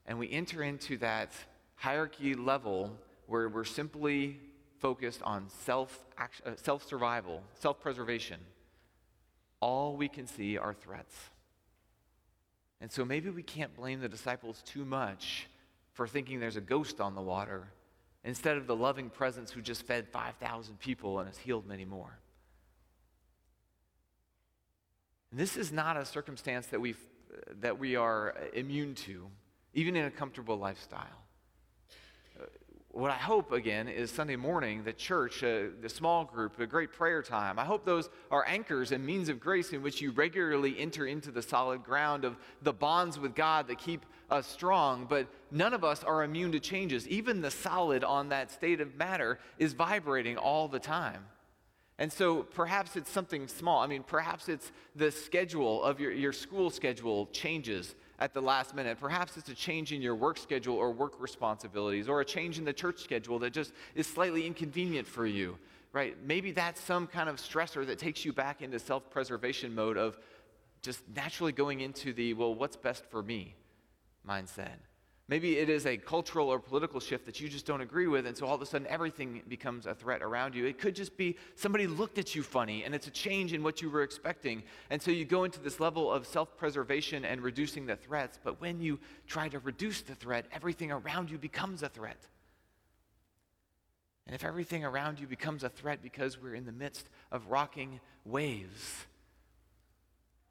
And 0.05 0.19
we 0.19 0.29
enter 0.31 0.63
into 0.63 0.97
that 0.97 1.31
hierarchy 1.75 2.35
level 2.35 2.97
where 3.27 3.49
we're 3.49 3.63
simply 3.63 4.39
focused 4.79 5.21
on 5.23 5.49
self, 5.49 6.05
uh, 6.17 6.27
self 6.57 6.87
survival, 6.87 7.41
self 7.55 7.79
preservation. 7.79 8.39
All 9.59 9.97
we 9.97 10.07
can 10.07 10.27
see 10.27 10.57
are 10.57 10.73
threats. 10.73 11.15
And 12.81 12.91
so 12.91 13.05
maybe 13.05 13.29
we 13.29 13.41
can't 13.41 13.75
blame 13.75 13.99
the 13.99 14.09
disciples 14.09 14.61
too 14.65 14.85
much 14.85 15.47
for 15.93 16.07
thinking 16.07 16.39
there's 16.39 16.57
a 16.57 16.61
ghost 16.61 16.99
on 16.99 17.15
the 17.15 17.21
water 17.21 17.69
instead 18.23 18.57
of 18.57 18.67
the 18.67 18.75
loving 18.75 19.09
presence 19.09 19.49
who 19.49 19.61
just 19.61 19.83
fed 19.83 20.07
5,000 20.09 20.79
people 20.79 21.19
and 21.19 21.27
has 21.27 21.37
healed 21.37 21.65
many 21.65 21.85
more. 21.85 22.19
And 25.31 25.39
this 25.39 25.57
is 25.57 25.71
not 25.71 25.95
a 25.97 26.05
circumstance 26.05 26.67
that, 26.67 26.81
we 26.81 26.95
that 27.59 27.79
we 27.79 27.95
are 27.95 28.35
immune 28.53 28.95
to, 28.95 29.27
even 29.75 29.95
in 29.95 30.05
a 30.05 30.11
comfortable 30.11 30.57
lifestyle 30.57 31.25
what 32.95 33.11
I 33.11 33.15
hope 33.15 33.51
again 33.51 33.89
is 33.89 34.09
Sunday 34.09 34.37
morning, 34.37 34.85
the 34.85 34.93
church, 34.93 35.43
uh, 35.43 35.63
the 35.81 35.89
small 35.89 36.23
group, 36.23 36.57
a 36.61 36.65
great 36.65 36.93
prayer 36.93 37.21
time. 37.21 37.59
I 37.59 37.65
hope 37.65 37.83
those 37.83 38.09
are 38.31 38.47
anchors 38.47 38.93
and 38.93 39.05
means 39.05 39.27
of 39.27 39.37
grace 39.37 39.73
in 39.73 39.81
which 39.81 39.99
you 39.99 40.11
regularly 40.11 40.79
enter 40.79 41.05
into 41.05 41.29
the 41.29 41.41
solid 41.41 41.83
ground 41.83 42.23
of 42.23 42.37
the 42.61 42.71
bonds 42.71 43.19
with 43.19 43.35
God 43.35 43.67
that 43.67 43.79
keep 43.79 44.05
us 44.31 44.47
strong. 44.47 45.07
But 45.09 45.27
none 45.51 45.73
of 45.73 45.83
us 45.83 46.05
are 46.05 46.23
immune 46.23 46.53
to 46.53 46.61
changes. 46.61 47.05
Even 47.09 47.41
the 47.41 47.51
solid 47.51 48.05
on 48.05 48.29
that 48.29 48.49
state 48.49 48.79
of 48.79 48.95
matter 48.95 49.39
is 49.57 49.73
vibrating 49.73 50.37
all 50.37 50.69
the 50.69 50.79
time. 50.79 51.25
And 51.97 52.11
so 52.11 52.43
perhaps 52.43 52.95
it's 52.95 53.11
something 53.11 53.49
small. 53.49 53.81
I 53.81 53.87
mean, 53.87 54.03
perhaps 54.03 54.47
it's 54.47 54.71
the 54.95 55.11
schedule 55.11 55.83
of 55.83 55.99
your, 55.99 56.13
your 56.13 56.31
school 56.31 56.69
schedule 56.69 57.25
changes 57.33 57.93
at 58.19 58.33
the 58.33 58.41
last 58.41 58.75
minute. 58.75 58.97
Perhaps 58.99 59.37
it's 59.37 59.49
a 59.49 59.55
change 59.55 59.91
in 59.91 60.01
your 60.01 60.15
work 60.15 60.37
schedule 60.37 60.75
or 60.75 60.91
work 60.91 61.19
responsibilities, 61.19 62.07
or 62.07 62.21
a 62.21 62.25
change 62.25 62.57
in 62.57 62.65
the 62.65 62.73
church 62.73 62.99
schedule 62.99 63.39
that 63.39 63.53
just 63.53 63.73
is 63.95 64.07
slightly 64.07 64.45
inconvenient 64.45 65.07
for 65.07 65.25
you, 65.25 65.57
right? 65.91 66.15
Maybe 66.25 66.51
that's 66.51 66.81
some 66.81 67.07
kind 67.07 67.29
of 67.29 67.37
stressor 67.37 67.85
that 67.87 67.99
takes 67.99 68.23
you 68.25 68.33
back 68.33 68.61
into 68.61 68.79
self 68.79 69.09
preservation 69.09 69.73
mode 69.73 69.97
of 69.97 70.17
just 70.81 71.01
naturally 71.15 71.51
going 71.51 71.81
into 71.81 72.13
the, 72.13 72.33
well, 72.33 72.53
what's 72.53 72.77
best 72.77 73.05
for 73.05 73.23
me 73.23 73.55
mindset. 74.27 74.77
Maybe 75.27 75.57
it 75.57 75.69
is 75.69 75.87
a 75.87 75.97
cultural 75.97 76.49
or 76.49 76.59
political 76.59 76.99
shift 76.99 77.25
that 77.25 77.39
you 77.39 77.49
just 77.49 77.65
don't 77.65 77.81
agree 77.81 78.05
with, 78.05 78.27
and 78.27 78.37
so 78.37 78.45
all 78.45 78.53
of 78.53 78.61
a 78.61 78.65
sudden 78.65 78.85
everything 78.87 79.41
becomes 79.47 79.87
a 79.87 79.95
threat 79.95 80.21
around 80.21 80.53
you. 80.53 80.65
It 80.65 80.77
could 80.77 80.95
just 80.95 81.17
be 81.17 81.35
somebody 81.55 81.87
looked 81.87 82.19
at 82.19 82.35
you 82.35 82.43
funny, 82.43 82.83
and 82.83 82.93
it's 82.93 83.07
a 83.07 83.11
change 83.11 83.51
in 83.51 83.63
what 83.63 83.81
you 83.81 83.89
were 83.89 84.03
expecting. 84.03 84.61
And 84.91 85.01
so 85.01 85.09
you 85.09 85.25
go 85.25 85.43
into 85.43 85.59
this 85.59 85.79
level 85.79 86.11
of 86.11 86.27
self 86.27 86.55
preservation 86.55 87.25
and 87.25 87.41
reducing 87.41 87.87
the 87.87 87.95
threats, 87.95 88.37
but 88.43 88.61
when 88.61 88.79
you 88.79 88.99
try 89.25 89.49
to 89.49 89.57
reduce 89.59 90.01
the 90.01 90.13
threat, 90.13 90.45
everything 90.51 90.91
around 90.91 91.31
you 91.31 91.39
becomes 91.39 91.81
a 91.81 91.89
threat. 91.89 92.27
And 94.27 94.35
if 94.35 94.43
everything 94.43 94.85
around 94.85 95.19
you 95.19 95.25
becomes 95.25 95.63
a 95.63 95.69
threat 95.69 96.03
because 96.03 96.39
we're 96.39 96.55
in 96.55 96.65
the 96.65 96.71
midst 96.71 97.09
of 97.31 97.47
rocking 97.47 97.99
waves, 98.25 99.05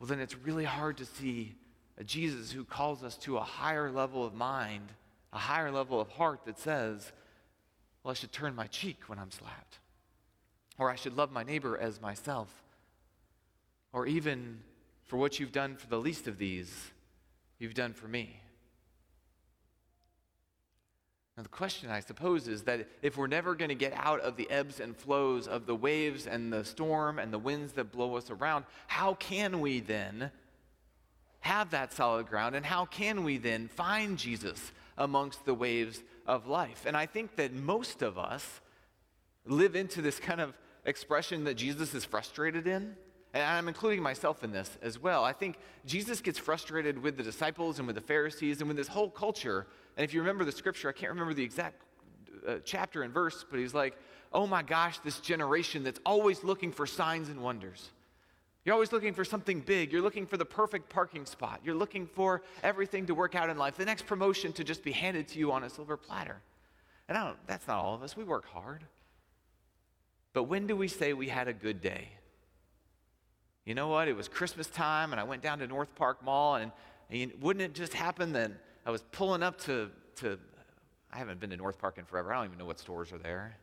well, 0.00 0.08
then 0.08 0.18
it's 0.18 0.36
really 0.36 0.64
hard 0.64 0.96
to 0.96 1.04
see 1.04 1.54
a 1.98 2.04
Jesus 2.04 2.50
who 2.52 2.64
calls 2.64 3.02
us 3.02 3.16
to 3.18 3.36
a 3.36 3.42
higher 3.42 3.90
level 3.90 4.24
of 4.24 4.34
mind, 4.34 4.92
a 5.32 5.38
higher 5.38 5.70
level 5.70 6.00
of 6.00 6.08
heart 6.08 6.40
that 6.46 6.58
says, 6.58 7.12
well, 8.02 8.10
I 8.10 8.14
should 8.14 8.32
turn 8.32 8.54
my 8.54 8.66
cheek 8.66 9.02
when 9.06 9.18
I'm 9.18 9.30
slapped, 9.30 9.78
or 10.78 10.90
I 10.90 10.96
should 10.96 11.16
love 11.16 11.32
my 11.32 11.42
neighbor 11.42 11.78
as 11.78 12.00
myself, 12.00 12.62
or 13.92 14.06
even 14.06 14.60
for 15.04 15.16
what 15.16 15.38
you've 15.38 15.52
done 15.52 15.76
for 15.76 15.86
the 15.86 15.98
least 15.98 16.26
of 16.26 16.38
these, 16.38 16.90
you've 17.58 17.74
done 17.74 17.92
for 17.92 18.08
me. 18.08 18.40
Now, 21.36 21.42
the 21.42 21.48
question, 21.48 21.90
I 21.90 21.98
suppose, 21.98 22.46
is 22.46 22.62
that 22.62 22.86
if 23.02 23.16
we're 23.16 23.26
never 23.26 23.56
going 23.56 23.70
to 23.70 23.74
get 23.74 23.92
out 23.96 24.20
of 24.20 24.36
the 24.36 24.48
ebbs 24.50 24.78
and 24.78 24.96
flows 24.96 25.48
of 25.48 25.66
the 25.66 25.74
waves 25.74 26.28
and 26.28 26.52
the 26.52 26.64
storm 26.64 27.18
and 27.18 27.32
the 27.32 27.38
winds 27.38 27.72
that 27.72 27.90
blow 27.90 28.16
us 28.16 28.30
around, 28.30 28.66
how 28.86 29.14
can 29.14 29.60
we 29.60 29.80
then 29.80 30.30
have 31.44 31.70
that 31.70 31.92
solid 31.92 32.26
ground? 32.26 32.56
And 32.56 32.64
how 32.64 32.86
can 32.86 33.22
we 33.22 33.36
then 33.36 33.68
find 33.68 34.16
Jesus 34.16 34.72
amongst 34.96 35.44
the 35.44 35.52
waves 35.52 36.02
of 36.26 36.46
life? 36.46 36.84
And 36.86 36.96
I 36.96 37.04
think 37.04 37.36
that 37.36 37.52
most 37.52 38.00
of 38.00 38.16
us 38.16 38.62
live 39.44 39.76
into 39.76 40.00
this 40.00 40.18
kind 40.18 40.40
of 40.40 40.54
expression 40.86 41.44
that 41.44 41.54
Jesus 41.54 41.92
is 41.92 42.02
frustrated 42.02 42.66
in. 42.66 42.96
And 43.34 43.42
I'm 43.42 43.68
including 43.68 44.02
myself 44.02 44.42
in 44.42 44.52
this 44.52 44.78
as 44.80 44.98
well. 44.98 45.22
I 45.22 45.34
think 45.34 45.58
Jesus 45.84 46.22
gets 46.22 46.38
frustrated 46.38 47.02
with 47.02 47.18
the 47.18 47.22
disciples 47.22 47.78
and 47.78 47.86
with 47.86 47.96
the 47.96 48.02
Pharisees 48.02 48.60
and 48.60 48.68
with 48.68 48.78
this 48.78 48.88
whole 48.88 49.10
culture. 49.10 49.66
And 49.98 50.04
if 50.04 50.14
you 50.14 50.20
remember 50.20 50.46
the 50.46 50.52
scripture, 50.52 50.88
I 50.88 50.92
can't 50.92 51.12
remember 51.12 51.34
the 51.34 51.44
exact 51.44 51.82
uh, 52.48 52.54
chapter 52.64 53.02
and 53.02 53.12
verse, 53.12 53.44
but 53.50 53.60
he's 53.60 53.74
like, 53.74 53.98
oh 54.32 54.46
my 54.46 54.62
gosh, 54.62 54.98
this 55.00 55.20
generation 55.20 55.84
that's 55.84 56.00
always 56.06 56.42
looking 56.42 56.72
for 56.72 56.86
signs 56.86 57.28
and 57.28 57.42
wonders. 57.42 57.90
You're 58.64 58.72
always 58.72 58.92
looking 58.92 59.12
for 59.12 59.24
something 59.24 59.60
big. 59.60 59.92
You're 59.92 60.02
looking 60.02 60.26
for 60.26 60.38
the 60.38 60.44
perfect 60.44 60.88
parking 60.88 61.26
spot. 61.26 61.60
You're 61.62 61.74
looking 61.74 62.06
for 62.06 62.42
everything 62.62 63.06
to 63.06 63.14
work 63.14 63.34
out 63.34 63.50
in 63.50 63.58
life, 63.58 63.76
the 63.76 63.84
next 63.84 64.06
promotion 64.06 64.52
to 64.54 64.64
just 64.64 64.82
be 64.82 64.92
handed 64.92 65.28
to 65.28 65.38
you 65.38 65.52
on 65.52 65.64
a 65.64 65.70
silver 65.70 65.96
platter. 65.96 66.40
And 67.08 67.18
I 67.18 67.24
don't, 67.24 67.46
that's 67.46 67.68
not 67.68 67.76
all 67.76 67.94
of 67.94 68.02
us. 68.02 68.16
We 68.16 68.24
work 68.24 68.46
hard. 68.46 68.84
But 70.32 70.44
when 70.44 70.66
do 70.66 70.74
we 70.76 70.88
say 70.88 71.12
we 71.12 71.28
had 71.28 71.46
a 71.46 71.52
good 71.52 71.82
day? 71.82 72.08
You 73.66 73.74
know 73.74 73.88
what? 73.88 74.08
It 74.08 74.16
was 74.16 74.28
Christmas 74.28 74.66
time, 74.66 75.12
and 75.12 75.20
I 75.20 75.24
went 75.24 75.42
down 75.42 75.58
to 75.58 75.66
North 75.66 75.94
Park 75.94 76.22
Mall, 76.24 76.56
and, 76.56 76.72
and 77.10 77.32
wouldn't 77.40 77.62
it 77.62 77.74
just 77.74 77.92
happen 77.92 78.32
that 78.32 78.50
I 78.86 78.90
was 78.90 79.02
pulling 79.12 79.42
up 79.42 79.58
to, 79.62 79.90
to, 80.16 80.38
I 81.12 81.18
haven't 81.18 81.38
been 81.38 81.50
to 81.50 81.56
North 81.56 81.78
Park 81.78 81.98
in 81.98 82.04
forever. 82.04 82.32
I 82.32 82.38
don't 82.38 82.46
even 82.46 82.58
know 82.58 82.66
what 82.66 82.78
stores 82.78 83.12
are 83.12 83.18
there. 83.18 83.56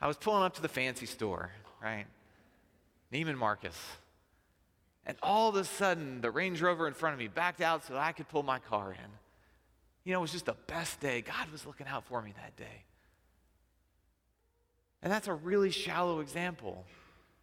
I 0.00 0.06
was 0.08 0.16
pulling 0.16 0.42
up 0.42 0.54
to 0.54 0.62
the 0.62 0.68
fancy 0.68 1.06
store, 1.06 1.50
right? 1.82 2.06
Neiman 3.12 3.36
Marcus. 3.36 3.76
And 5.04 5.16
all 5.22 5.48
of 5.48 5.56
a 5.56 5.64
sudden, 5.64 6.20
the 6.20 6.30
Range 6.30 6.60
Rover 6.60 6.88
in 6.88 6.94
front 6.94 7.14
of 7.14 7.18
me 7.18 7.28
backed 7.28 7.60
out 7.60 7.84
so 7.84 7.94
that 7.94 8.02
I 8.02 8.12
could 8.12 8.28
pull 8.28 8.42
my 8.42 8.58
car 8.58 8.92
in. 8.92 9.10
You 10.04 10.12
know, 10.12 10.18
it 10.18 10.22
was 10.22 10.32
just 10.32 10.46
the 10.46 10.56
best 10.66 11.00
day. 11.00 11.20
God 11.20 11.50
was 11.50 11.66
looking 11.66 11.86
out 11.86 12.04
for 12.06 12.20
me 12.20 12.32
that 12.36 12.56
day. 12.56 12.84
And 15.02 15.12
that's 15.12 15.28
a 15.28 15.34
really 15.34 15.70
shallow 15.70 16.20
example, 16.20 16.84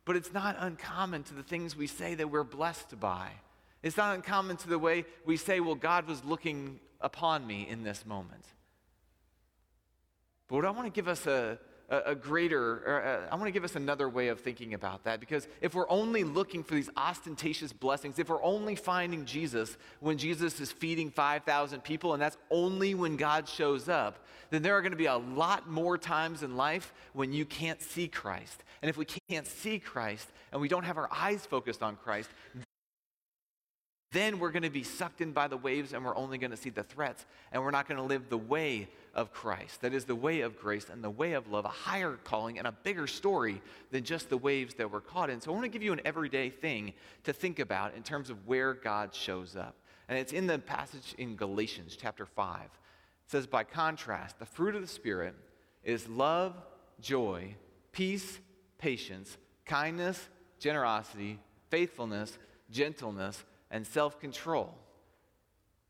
but 0.05 0.15
it's 0.15 0.33
not 0.33 0.57
uncommon 0.59 1.23
to 1.23 1.33
the 1.33 1.43
things 1.43 1.75
we 1.75 1.87
say 1.87 2.15
that 2.15 2.29
we're 2.29 2.43
blessed 2.43 2.99
by. 2.99 3.29
It's 3.81 3.97
not 3.97 4.15
uncommon 4.15 4.57
to 4.57 4.69
the 4.69 4.79
way 4.79 5.05
we 5.25 5.37
say, 5.37 5.59
well, 5.59 5.75
God 5.75 6.07
was 6.07 6.23
looking 6.23 6.79
upon 6.99 7.45
me 7.45 7.67
in 7.69 7.83
this 7.83 8.05
moment. 8.05 8.45
But 10.47 10.55
what 10.55 10.65
I 10.65 10.71
want 10.71 10.87
to 10.87 10.91
give 10.91 11.07
us 11.07 11.27
a, 11.27 11.59
a, 11.89 12.15
greater, 12.15 12.83
a, 12.83 13.27
uh, 13.29 13.33
I 13.33 13.35
want 13.35 13.47
to 13.47 13.51
give 13.51 13.63
us 13.63 13.75
another 13.75 14.09
way 14.09 14.29
of 14.29 14.39
thinking 14.39 14.73
about 14.73 15.03
that 15.03 15.19
because 15.19 15.47
if 15.61 15.75
we're 15.75 15.89
only 15.89 16.23
looking 16.23 16.63
for 16.63 16.75
these 16.75 16.89
ostentatious 16.97 17.73
blessings, 17.73 18.19
if 18.19 18.29
we're 18.29 18.43
only 18.43 18.75
finding 18.75 19.25
Jesus 19.25 19.77
when 19.99 20.17
Jesus 20.17 20.59
is 20.59 20.71
feeding 20.71 21.11
5,000 21.11 21.83
people 21.83 22.13
and 22.13 22.21
that's 22.21 22.37
only 22.49 22.95
when 22.95 23.17
God 23.17 23.47
shows 23.47 23.89
up, 23.89 24.25
then 24.49 24.61
there 24.61 24.75
are 24.75 24.81
going 24.81 24.91
to 24.91 24.97
be 24.97 25.07
a 25.07 25.17
lot 25.17 25.69
more 25.69 25.97
times 25.97 26.43
in 26.43 26.55
life 26.55 26.93
when 27.13 27.33
you 27.33 27.45
can't 27.45 27.81
see 27.81 28.07
Christ. 28.07 28.63
And 28.81 28.89
if 28.89 28.97
we 28.97 29.05
can't 29.29 29.47
see 29.47 29.79
Christ 29.79 30.27
and 30.51 30.61
we 30.61 30.67
don't 30.67 30.83
have 30.83 30.97
our 30.97 31.09
eyes 31.11 31.45
focused 31.45 31.83
on 31.83 31.95
Christ, 31.97 32.29
then 34.13 34.39
we're 34.39 34.51
going 34.51 34.63
to 34.63 34.69
be 34.69 34.83
sucked 34.83 35.21
in 35.21 35.31
by 35.31 35.47
the 35.47 35.57
waves 35.57 35.91
and 35.91 36.05
we're 36.05 36.15
only 36.15 36.37
going 36.37 36.51
to 36.51 36.57
see 36.57 36.69
the 36.69 36.83
threats 36.83 37.25
and 37.51 37.61
we're 37.63 37.71
not 37.71 37.87
going 37.87 37.97
to 37.97 38.03
live 38.03 38.29
the 38.29 38.37
way 38.37 38.87
of 39.13 39.31
Christ. 39.31 39.81
That 39.81 39.93
is 39.93 40.05
the 40.05 40.15
way 40.15 40.41
of 40.41 40.59
grace 40.59 40.87
and 40.89 41.03
the 41.03 41.09
way 41.09 41.33
of 41.33 41.47
love, 41.47 41.65
a 41.65 41.69
higher 41.69 42.17
calling 42.23 42.57
and 42.57 42.67
a 42.67 42.71
bigger 42.71 43.07
story 43.07 43.61
than 43.91 44.03
just 44.03 44.29
the 44.29 44.37
waves 44.37 44.73
that 44.75 44.91
we're 44.91 45.01
caught 45.01 45.29
in. 45.29 45.39
So 45.39 45.51
I 45.51 45.53
want 45.53 45.65
to 45.65 45.69
give 45.69 45.83
you 45.83 45.93
an 45.93 46.01
everyday 46.05 46.49
thing 46.49 46.93
to 47.23 47.33
think 47.33 47.59
about 47.59 47.95
in 47.95 48.03
terms 48.03 48.29
of 48.29 48.47
where 48.47 48.73
God 48.73 49.13
shows 49.13 49.55
up. 49.55 49.75
And 50.09 50.17
it's 50.17 50.33
in 50.33 50.47
the 50.47 50.59
passage 50.59 51.15
in 51.17 51.35
Galatians 51.35 51.95
chapter 51.99 52.25
5. 52.25 52.61
It 52.61 52.69
says, 53.27 53.47
By 53.47 53.63
contrast, 53.63 54.39
the 54.39 54.45
fruit 54.45 54.75
of 54.75 54.81
the 54.81 54.87
Spirit 54.87 55.35
is 55.83 56.09
love, 56.09 56.55
joy, 56.99 57.55
peace, 57.91 58.39
patience, 58.77 59.37
kindness, 59.65 60.27
generosity, 60.59 61.39
faithfulness, 61.69 62.37
gentleness, 62.69 63.43
and 63.71 63.85
self 63.85 64.19
control. 64.19 64.73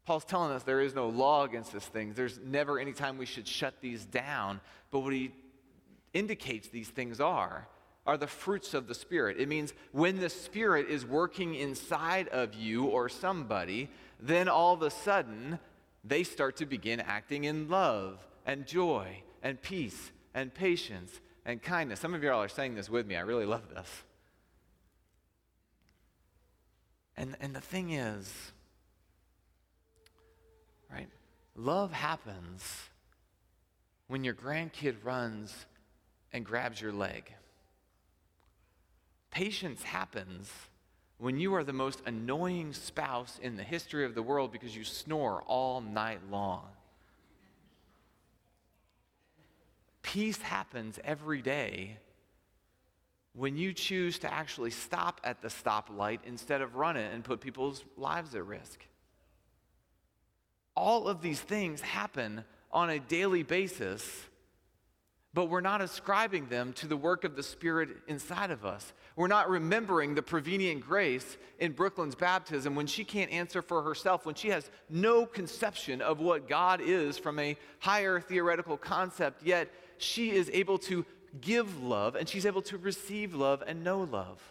Paul's 0.05 0.25
telling 0.25 0.51
us 0.51 0.63
there 0.63 0.81
is 0.81 0.93
no 0.93 1.07
law 1.07 1.43
against 1.43 1.71
these 1.71 1.85
things. 1.85 2.15
There's 2.15 2.39
never 2.43 2.77
any 2.79 2.91
time 2.93 3.17
we 3.17 3.25
should 3.25 3.47
shut 3.47 3.75
these 3.81 4.05
down. 4.05 4.59
But 4.91 4.99
what 4.99 5.13
he 5.13 5.31
indicates 6.13 6.67
these 6.67 6.89
things 6.89 7.19
are 7.19 7.67
are 8.05 8.17
the 8.17 8.27
fruits 8.27 8.73
of 8.73 8.87
the 8.87 8.93
Spirit. 8.93 9.37
It 9.39 9.47
means 9.47 9.73
when 9.93 10.19
the 10.19 10.29
Spirit 10.29 10.89
is 10.89 11.05
working 11.05 11.55
inside 11.55 12.27
of 12.29 12.53
you 12.53 12.85
or 12.85 13.07
somebody, 13.07 13.89
then 14.19 14.49
all 14.49 14.73
of 14.73 14.81
a 14.81 14.89
sudden 14.89 15.57
they 16.03 16.23
start 16.23 16.57
to 16.57 16.65
begin 16.65 16.99
acting 16.99 17.45
in 17.45 17.69
love 17.69 18.19
and 18.45 18.67
joy 18.67 19.23
and 19.41 19.61
peace 19.61 20.11
and 20.33 20.53
patience 20.53 21.21
and 21.45 21.61
kindness. 21.61 22.01
Some 22.01 22.13
of 22.13 22.23
y'all 22.23 22.41
are 22.41 22.49
saying 22.49 22.75
this 22.75 22.89
with 22.89 23.07
me. 23.07 23.15
I 23.15 23.21
really 23.21 23.45
love 23.45 23.69
this. 23.73 23.87
And, 27.15 27.37
and 27.39 27.55
the 27.55 27.61
thing 27.61 27.91
is, 27.91 28.51
right, 30.93 31.09
love 31.55 31.91
happens 31.91 32.89
when 34.07 34.23
your 34.23 34.33
grandkid 34.33 34.95
runs 35.03 35.65
and 36.31 36.45
grabs 36.45 36.79
your 36.79 36.93
leg. 36.93 37.31
Patience 39.31 39.83
happens 39.83 40.51
when 41.17 41.39
you 41.39 41.55
are 41.55 41.63
the 41.63 41.73
most 41.73 42.01
annoying 42.05 42.73
spouse 42.73 43.39
in 43.41 43.55
the 43.55 43.63
history 43.63 44.05
of 44.05 44.13
the 44.13 44.21
world 44.21 44.51
because 44.51 44.75
you 44.75 44.83
snore 44.83 45.41
all 45.43 45.81
night 45.81 46.19
long. 46.29 46.65
peace 50.13 50.41
happens 50.43 50.99
every 51.03 51.41
day 51.41 51.97
when 53.33 53.57
you 53.57 53.73
choose 53.73 54.19
to 54.19 54.31
actually 54.31 54.69
stop 54.69 55.19
at 55.23 55.41
the 55.41 55.47
stoplight 55.47 56.19
instead 56.23 56.61
of 56.61 56.75
run 56.75 56.95
it 56.95 57.11
and 57.11 57.23
put 57.23 57.41
people's 57.41 57.83
lives 57.97 58.35
at 58.35 58.45
risk. 58.45 58.85
All 60.75 61.07
of 61.07 61.21
these 61.21 61.39
things 61.39 61.81
happen 61.81 62.43
on 62.71 62.89
a 62.89 62.99
daily 62.99 63.43
basis, 63.43 64.25
but 65.33 65.45
we're 65.45 65.61
not 65.61 65.81
ascribing 65.81 66.47
them 66.47 66.73
to 66.73 66.87
the 66.87 66.97
work 66.97 67.23
of 67.23 67.35
the 67.35 67.43
Spirit 67.43 67.89
inside 68.07 68.51
of 68.51 68.65
us. 68.65 68.93
We're 69.15 69.27
not 69.27 69.49
remembering 69.49 70.15
the 70.15 70.23
prevenient 70.23 70.81
grace 70.81 71.37
in 71.59 71.73
Brooklyn's 71.73 72.15
baptism 72.15 72.75
when 72.75 72.87
she 72.87 73.03
can't 73.03 73.31
answer 73.31 73.61
for 73.61 73.83
herself, 73.83 74.25
when 74.25 74.35
she 74.35 74.49
has 74.49 74.69
no 74.89 75.25
conception 75.25 76.01
of 76.01 76.19
what 76.19 76.49
God 76.49 76.81
is 76.81 77.17
from 77.17 77.37
a 77.39 77.55
higher 77.79 78.19
theoretical 78.19 78.77
concept, 78.77 79.43
yet 79.43 79.69
she 79.97 80.31
is 80.31 80.49
able 80.53 80.79
to 80.79 81.05
give 81.41 81.81
love 81.83 82.15
and 82.15 82.27
she's 82.27 82.45
able 82.45 82.61
to 82.63 82.77
receive 82.77 83.33
love 83.33 83.63
and 83.65 83.83
know 83.83 84.01
love. 84.01 84.41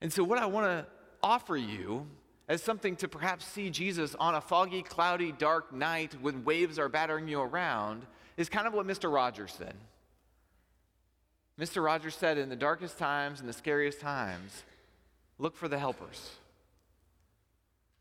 And 0.00 0.12
so, 0.12 0.22
what 0.22 0.38
I 0.38 0.46
want 0.46 0.66
to 0.66 0.86
offer 1.22 1.56
you 1.56 2.06
as 2.48 2.62
something 2.62 2.96
to 2.96 3.08
perhaps 3.08 3.44
see 3.44 3.70
Jesus 3.70 4.14
on 4.14 4.34
a 4.34 4.40
foggy, 4.40 4.82
cloudy, 4.82 5.32
dark 5.32 5.72
night 5.72 6.14
when 6.20 6.44
waves 6.44 6.78
are 6.78 6.88
battering 6.88 7.28
you 7.28 7.40
around 7.40 8.06
is 8.36 8.48
kind 8.48 8.66
of 8.66 8.74
what 8.74 8.86
Mr. 8.86 9.12
Rogers 9.12 9.54
said. 9.56 9.74
Mr. 11.58 11.82
Rogers 11.82 12.14
said, 12.14 12.38
in 12.38 12.48
the 12.48 12.56
darkest 12.56 12.98
times 12.98 13.40
and 13.40 13.48
the 13.48 13.52
scariest 13.52 14.00
times, 14.00 14.62
look 15.38 15.56
for 15.56 15.68
the 15.68 15.78
helpers. 15.78 16.32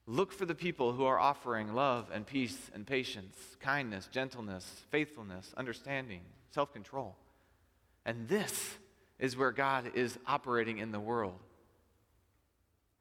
Look 0.08 0.32
for 0.32 0.46
the 0.46 0.54
people 0.54 0.92
who 0.94 1.06
are 1.06 1.18
offering 1.18 1.74
love 1.74 2.12
and 2.14 2.28
peace 2.28 2.70
and 2.74 2.86
patience, 2.86 3.38
kindness, 3.60 4.08
gentleness, 4.12 4.84
faithfulness, 4.92 5.52
understanding, 5.58 6.22
self 6.52 6.72
control. 6.74 7.16
And 8.06 8.28
this 8.28 8.75
is 9.18 9.36
where 9.36 9.52
God 9.52 9.92
is 9.96 10.20
operating 10.28 10.78
in 10.78 10.92
the 10.92 11.00
world. 11.00 11.40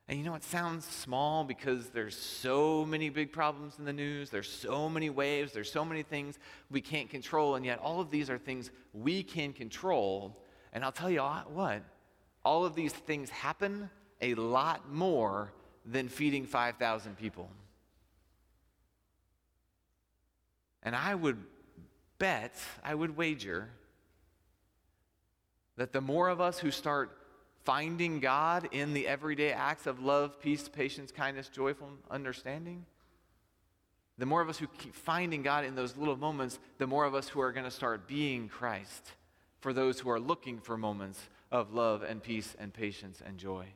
And 0.06 0.18
you 0.18 0.24
know, 0.24 0.34
it 0.34 0.44
sounds 0.44 0.84
small 0.84 1.44
because 1.44 1.88
there's 1.88 2.16
so 2.16 2.84
many 2.84 3.08
big 3.08 3.32
problems 3.32 3.78
in 3.78 3.86
the 3.86 3.92
news, 3.92 4.28
there's 4.28 4.50
so 4.50 4.88
many 4.88 5.08
waves, 5.08 5.52
there's 5.52 5.72
so 5.72 5.84
many 5.84 6.02
things 6.02 6.38
we 6.70 6.82
can't 6.82 7.08
control, 7.08 7.54
and 7.54 7.64
yet 7.64 7.78
all 7.78 8.00
of 8.00 8.10
these 8.10 8.28
are 8.28 8.36
things 8.36 8.70
we 8.92 9.22
can 9.22 9.54
control. 9.54 10.42
And 10.74 10.84
I'll 10.84 10.92
tell 10.92 11.10
you 11.10 11.22
what, 11.22 11.82
all 12.44 12.66
of 12.66 12.74
these 12.74 12.92
things 12.92 13.30
happen 13.30 13.88
a 14.20 14.34
lot 14.34 14.92
more 14.92 15.52
than 15.86 16.08
feeding 16.08 16.44
5,000 16.44 17.16
people. 17.16 17.48
And 20.82 20.94
I 20.94 21.14
would 21.14 21.38
bet, 22.18 22.54
I 22.82 22.94
would 22.94 23.16
wager, 23.16 23.70
that 25.76 25.92
the 25.92 26.02
more 26.02 26.28
of 26.28 26.42
us 26.42 26.58
who 26.58 26.70
start 26.70 27.16
finding 27.64 28.20
God 28.20 28.68
in 28.72 28.92
the 28.92 29.06
everyday 29.06 29.52
acts 29.52 29.86
of 29.86 30.00
love, 30.00 30.40
peace, 30.40 30.68
patience, 30.68 31.10
kindness, 31.10 31.48
joyful 31.48 31.88
understanding, 32.10 32.84
the 34.18 34.26
more 34.26 34.40
of 34.40 34.48
us 34.48 34.58
who 34.58 34.66
keep 34.78 34.94
finding 34.94 35.42
God 35.42 35.64
in 35.64 35.74
those 35.74 35.96
little 35.96 36.16
moments, 36.16 36.58
the 36.78 36.86
more 36.86 37.04
of 37.04 37.14
us 37.14 37.28
who 37.28 37.40
are 37.40 37.52
going 37.52 37.64
to 37.64 37.70
start 37.70 38.06
being 38.06 38.48
Christ 38.48 39.12
for 39.60 39.72
those 39.72 39.98
who 39.98 40.10
are 40.10 40.20
looking 40.20 40.60
for 40.60 40.76
moments 40.76 41.18
of 41.50 41.72
love 41.72 42.02
and 42.02 42.22
peace 42.22 42.54
and 42.58 42.72
patience 42.72 43.22
and 43.24 43.38
joy. 43.38 43.66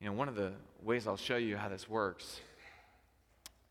You 0.00 0.06
know, 0.06 0.12
one 0.12 0.28
of 0.28 0.36
the 0.36 0.52
ways 0.82 1.06
I'll 1.06 1.16
show 1.16 1.36
you 1.36 1.56
how 1.56 1.68
this 1.68 1.88
works 1.88 2.40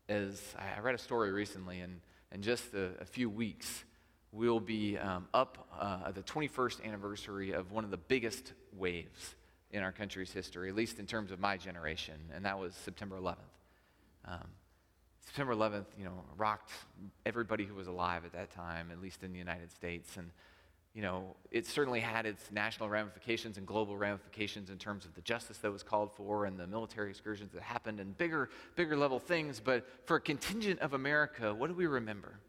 is 0.08 0.54
I 0.56 0.80
read 0.80 0.94
a 0.94 0.98
story 0.98 1.30
recently, 1.32 1.80
and 1.80 2.00
in 2.32 2.42
just 2.42 2.74
a, 2.74 2.90
a 3.00 3.04
few 3.04 3.28
weeks, 3.28 3.84
we'll 4.32 4.60
be 4.60 4.98
um, 4.98 5.26
up 5.32 5.68
uh, 5.78 6.10
the 6.12 6.22
21st 6.22 6.84
anniversary 6.84 7.52
of 7.52 7.72
one 7.72 7.84
of 7.84 7.90
the 7.90 7.96
biggest 7.96 8.52
waves 8.76 9.34
in 9.70 9.82
our 9.82 9.92
country's 9.92 10.32
history, 10.32 10.68
at 10.68 10.74
least 10.74 10.98
in 10.98 11.06
terms 11.06 11.30
of 11.30 11.38
my 11.38 11.56
generation, 11.56 12.14
and 12.34 12.44
that 12.44 12.58
was 12.58 12.74
September 12.74 13.16
11th. 13.16 13.36
Um, 14.24 14.46
September 15.24 15.54
11th, 15.54 15.86
you 15.98 16.04
know, 16.04 16.24
rocked 16.36 16.72
everybody 17.26 17.64
who 17.64 17.74
was 17.74 17.86
alive 17.86 18.24
at 18.24 18.32
that 18.32 18.50
time, 18.50 18.90
at 18.90 19.02
least 19.02 19.22
in 19.22 19.32
the 19.32 19.38
United 19.38 19.70
States, 19.70 20.16
and 20.16 20.30
you 20.94 21.02
know, 21.02 21.36
it 21.52 21.64
certainly 21.64 22.00
had 22.00 22.26
its 22.26 22.50
national 22.50 22.88
ramifications 22.88 23.56
and 23.56 23.64
global 23.64 23.96
ramifications 23.96 24.68
in 24.68 24.78
terms 24.78 25.04
of 25.04 25.14
the 25.14 25.20
justice 25.20 25.58
that 25.58 25.70
was 25.70 25.84
called 25.84 26.10
for 26.12 26.46
and 26.46 26.58
the 26.58 26.66
military 26.66 27.10
excursions 27.10 27.52
that 27.52 27.62
happened 27.62 28.00
and 28.00 28.18
bigger, 28.18 28.50
bigger 28.74 28.96
level 28.96 29.20
things. 29.20 29.60
But 29.60 29.86
for 30.06 30.16
a 30.16 30.20
contingent 30.20 30.80
of 30.80 30.94
America, 30.94 31.54
what 31.54 31.68
do 31.68 31.74
we 31.74 31.86
remember? 31.86 32.40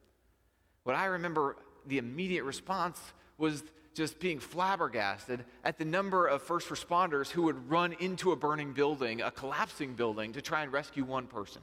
What 0.84 0.96
I 0.96 1.06
remember, 1.06 1.58
the 1.88 1.98
immediate 1.98 2.44
response 2.44 3.00
was 3.38 3.64
just 3.94 4.20
being 4.20 4.40
flabbergasted 4.40 5.44
at 5.64 5.78
the 5.78 5.86
number 5.86 6.28
of 6.28 6.42
first 6.42 6.70
responders 6.70 7.30
who 7.30 7.44
would 7.44 7.70
run 7.70 7.94
into 8.00 8.32
a 8.32 8.36
burning 8.36 8.72
building, 8.72 9.22
a 9.22 9.32
collapsing 9.32 9.94
building, 9.94 10.32
to 10.34 10.42
try 10.42 10.64
and 10.64 10.72
rescue 10.72 11.04
one 11.04 11.28
person. 11.28 11.62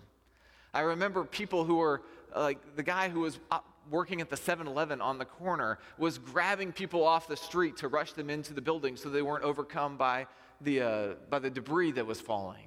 I 0.75 0.81
remember 0.81 1.25
people 1.25 1.65
who 1.65 1.77
were 1.77 2.03
like 2.35 2.77
the 2.77 2.83
guy 2.83 3.09
who 3.09 3.21
was 3.21 3.39
working 3.91 4.21
at 4.21 4.29
the 4.29 4.37
7 4.37 4.67
Eleven 4.67 5.01
on 5.01 5.19
the 5.19 5.25
corner 5.25 5.79
was 5.97 6.19
grabbing 6.19 6.73
people 6.73 7.05
off 7.05 7.29
the 7.29 7.37
street 7.37 7.77
to 7.79 7.89
rush 7.89 8.13
them 8.13 8.31
into 8.31 8.53
the 8.53 8.61
building 8.61 8.97
so 8.97 9.09
they 9.09 9.23
weren't 9.23 9.45
overcome 9.45 9.97
by 9.97 10.27
the, 10.61 10.83
uh, 10.83 11.09
by 11.31 11.39
the 11.39 11.51
debris 11.51 11.93
that 11.93 12.07
was 12.07 12.21
falling. 12.21 12.67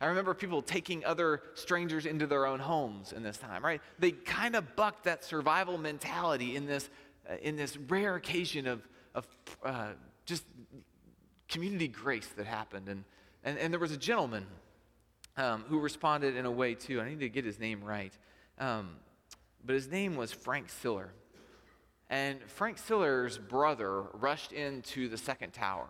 I 0.00 0.06
remember 0.06 0.32
people 0.32 0.62
taking 0.62 1.04
other 1.04 1.42
strangers 1.54 2.06
into 2.06 2.26
their 2.26 2.46
own 2.46 2.60
homes 2.60 3.12
in 3.12 3.22
this 3.22 3.36
time, 3.36 3.64
right? 3.64 3.80
They 3.98 4.12
kind 4.12 4.54
of 4.54 4.76
bucked 4.76 5.04
that 5.04 5.24
survival 5.24 5.76
mentality 5.76 6.54
in 6.54 6.66
this, 6.66 6.88
uh, 7.28 7.34
in 7.42 7.56
this 7.56 7.76
rare 7.76 8.14
occasion 8.14 8.68
of, 8.68 8.86
of 9.14 9.26
uh, 9.64 9.88
just 10.24 10.44
community 11.48 11.88
grace 11.88 12.28
that 12.36 12.46
happened. 12.46 12.88
And, 12.88 13.04
and, 13.42 13.58
and 13.58 13.72
there 13.72 13.80
was 13.80 13.90
a 13.90 13.96
gentleman 13.96 14.46
um, 15.36 15.64
who 15.68 15.80
responded 15.80 16.36
in 16.36 16.46
a 16.46 16.50
way, 16.50 16.74
too. 16.74 17.00
I 17.00 17.08
need 17.08 17.20
to 17.20 17.28
get 17.28 17.44
his 17.44 17.58
name 17.58 17.82
right. 17.82 18.12
Um, 18.58 18.90
but 19.64 19.74
his 19.74 19.88
name 19.88 20.14
was 20.14 20.32
Frank 20.32 20.68
Siller. 20.68 21.10
And 22.08 22.38
Frank 22.46 22.78
Siller's 22.78 23.36
brother 23.36 24.02
rushed 24.14 24.52
into 24.52 25.08
the 25.08 25.18
second 25.18 25.52
tower 25.52 25.88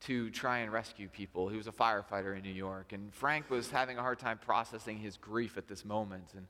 to 0.00 0.30
try 0.30 0.58
and 0.58 0.72
rescue 0.72 1.08
people. 1.08 1.48
He 1.48 1.56
was 1.56 1.66
a 1.66 1.72
firefighter 1.72 2.36
in 2.36 2.42
New 2.42 2.52
York, 2.52 2.92
and 2.92 3.12
Frank 3.12 3.50
was 3.50 3.70
having 3.70 3.98
a 3.98 4.00
hard 4.00 4.18
time 4.18 4.38
processing 4.38 4.98
his 4.98 5.16
grief 5.16 5.58
at 5.58 5.68
this 5.68 5.84
moment. 5.84 6.32
And, 6.34 6.46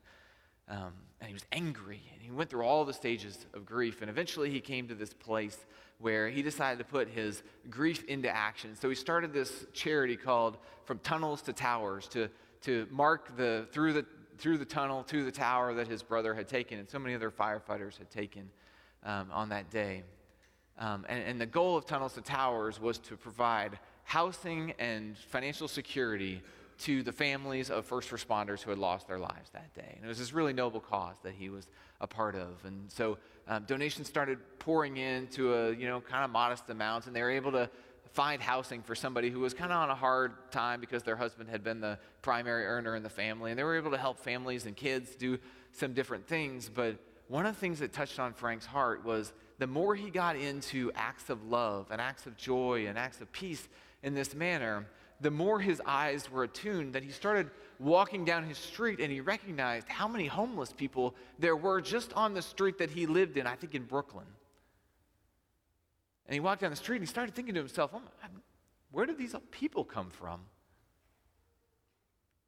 um, 0.69 0.93
and 1.19 1.27
he 1.27 1.33
was 1.33 1.45
angry, 1.51 2.01
and 2.13 2.21
he 2.21 2.31
went 2.31 2.49
through 2.49 2.63
all 2.63 2.85
the 2.85 2.93
stages 2.93 3.45
of 3.53 3.65
grief. 3.65 4.01
And 4.01 4.09
eventually, 4.09 4.49
he 4.49 4.61
came 4.61 4.87
to 4.87 4.95
this 4.95 5.13
place 5.13 5.57
where 5.99 6.29
he 6.29 6.41
decided 6.41 6.79
to 6.79 6.85
put 6.85 7.09
his 7.09 7.43
grief 7.69 8.03
into 8.05 8.29
action. 8.29 8.75
So 8.75 8.89
he 8.89 8.95
started 8.95 9.33
this 9.33 9.65
charity 9.73 10.15
called 10.15 10.57
From 10.85 10.99
Tunnels 10.99 11.41
to 11.43 11.53
Towers 11.53 12.07
to, 12.09 12.29
to 12.61 12.87
mark 12.89 13.35
the, 13.37 13.67
through 13.71 13.93
the 13.93 14.05
through 14.37 14.57
the 14.57 14.65
tunnel 14.65 15.03
to 15.03 15.23
the 15.23 15.31
tower 15.31 15.75
that 15.75 15.87
his 15.87 16.01
brother 16.01 16.33
had 16.33 16.47
taken 16.47 16.79
and 16.79 16.89
so 16.89 16.97
many 16.97 17.13
other 17.13 17.29
firefighters 17.29 17.99
had 17.99 18.09
taken 18.09 18.49
um, 19.03 19.29
on 19.31 19.49
that 19.49 19.69
day. 19.69 20.01
Um, 20.77 21.05
and, 21.09 21.23
and 21.23 21.41
the 21.41 21.45
goal 21.45 21.77
of 21.77 21.85
Tunnels 21.85 22.13
to 22.13 22.21
Towers 22.21 22.79
was 22.79 22.97
to 22.99 23.17
provide 23.17 23.79
housing 24.03 24.73
and 24.79 25.17
financial 25.17 25.67
security 25.67 26.41
to 26.79 27.03
the 27.03 27.11
families 27.11 27.69
of 27.69 27.85
first 27.85 28.09
responders 28.09 28.61
who 28.61 28.71
had 28.71 28.79
lost 28.79 29.07
their 29.07 29.19
lives 29.19 29.51
that 29.53 29.71
day. 29.75 29.93
And 29.95 30.03
it 30.03 30.07
was 30.07 30.17
this 30.17 30.33
really 30.33 30.53
noble 30.53 30.79
cause 30.79 31.15
that 31.21 31.33
he 31.33 31.49
was 31.49 31.67
a 31.99 32.07
part 32.07 32.35
of. 32.35 32.63
And 32.65 32.91
so 32.91 33.19
um, 33.47 33.65
donations 33.67 34.07
started 34.07 34.39
pouring 34.57 34.97
in 34.97 35.27
to 35.27 35.53
a, 35.53 35.75
you 35.75 35.87
know, 35.87 36.01
kind 36.01 36.25
of 36.25 36.31
modest 36.31 36.69
amounts, 36.69 37.05
and 37.05 37.15
they 37.15 37.21
were 37.21 37.29
able 37.29 37.51
to 37.51 37.69
find 38.13 38.41
housing 38.41 38.81
for 38.81 38.95
somebody 38.95 39.29
who 39.29 39.39
was 39.39 39.53
kind 39.53 39.71
of 39.71 39.77
on 39.77 39.89
a 39.89 39.95
hard 39.95 40.51
time 40.51 40.81
because 40.81 41.03
their 41.03 41.15
husband 41.15 41.49
had 41.49 41.63
been 41.63 41.79
the 41.79 41.97
primary 42.21 42.65
earner 42.65 42.95
in 42.95 43.03
the 43.03 43.09
family. 43.09 43.51
And 43.51 43.59
they 43.59 43.63
were 43.63 43.77
able 43.77 43.91
to 43.91 43.97
help 43.97 44.19
families 44.19 44.65
and 44.65 44.75
kids 44.75 45.15
do 45.15 45.37
some 45.71 45.93
different 45.93 46.27
things. 46.27 46.67
But 46.67 46.97
one 47.27 47.45
of 47.45 47.55
the 47.55 47.59
things 47.59 47.79
that 47.79 47.93
touched 47.93 48.19
on 48.19 48.33
Frank's 48.33 48.65
heart 48.65 49.05
was 49.05 49.31
the 49.61 49.67
more 49.67 49.93
he 49.93 50.09
got 50.09 50.35
into 50.35 50.91
acts 50.95 51.29
of 51.29 51.43
love 51.43 51.85
and 51.91 52.01
acts 52.01 52.25
of 52.25 52.35
joy 52.35 52.87
and 52.87 52.97
acts 52.97 53.21
of 53.21 53.31
peace 53.31 53.69
in 54.01 54.15
this 54.15 54.33
manner, 54.33 54.87
the 55.21 55.29
more 55.29 55.59
his 55.59 55.79
eyes 55.85 56.31
were 56.31 56.43
attuned 56.45 56.93
that 56.93 57.03
he 57.03 57.11
started 57.11 57.51
walking 57.77 58.25
down 58.25 58.43
his 58.43 58.57
street 58.57 58.99
and 58.99 59.11
he 59.11 59.21
recognized 59.21 59.87
how 59.87 60.07
many 60.07 60.25
homeless 60.25 60.73
people 60.73 61.13
there 61.37 61.55
were 61.55 61.79
just 61.79 62.11
on 62.13 62.33
the 62.33 62.41
street 62.41 62.79
that 62.79 62.89
he 62.89 63.05
lived 63.05 63.37
in, 63.37 63.45
I 63.45 63.55
think 63.55 63.75
in 63.75 63.83
Brooklyn. 63.83 64.25
And 66.25 66.33
he 66.33 66.39
walked 66.39 66.61
down 66.61 66.71
the 66.71 66.75
street 66.75 66.95
and 66.95 67.03
he 67.03 67.11
started 67.11 67.35
thinking 67.35 67.53
to 67.53 67.59
himself, 67.59 67.91
oh 67.93 68.01
where 68.89 69.05
did 69.05 69.19
these 69.19 69.35
people 69.51 69.83
come 69.83 70.09
from? 70.09 70.41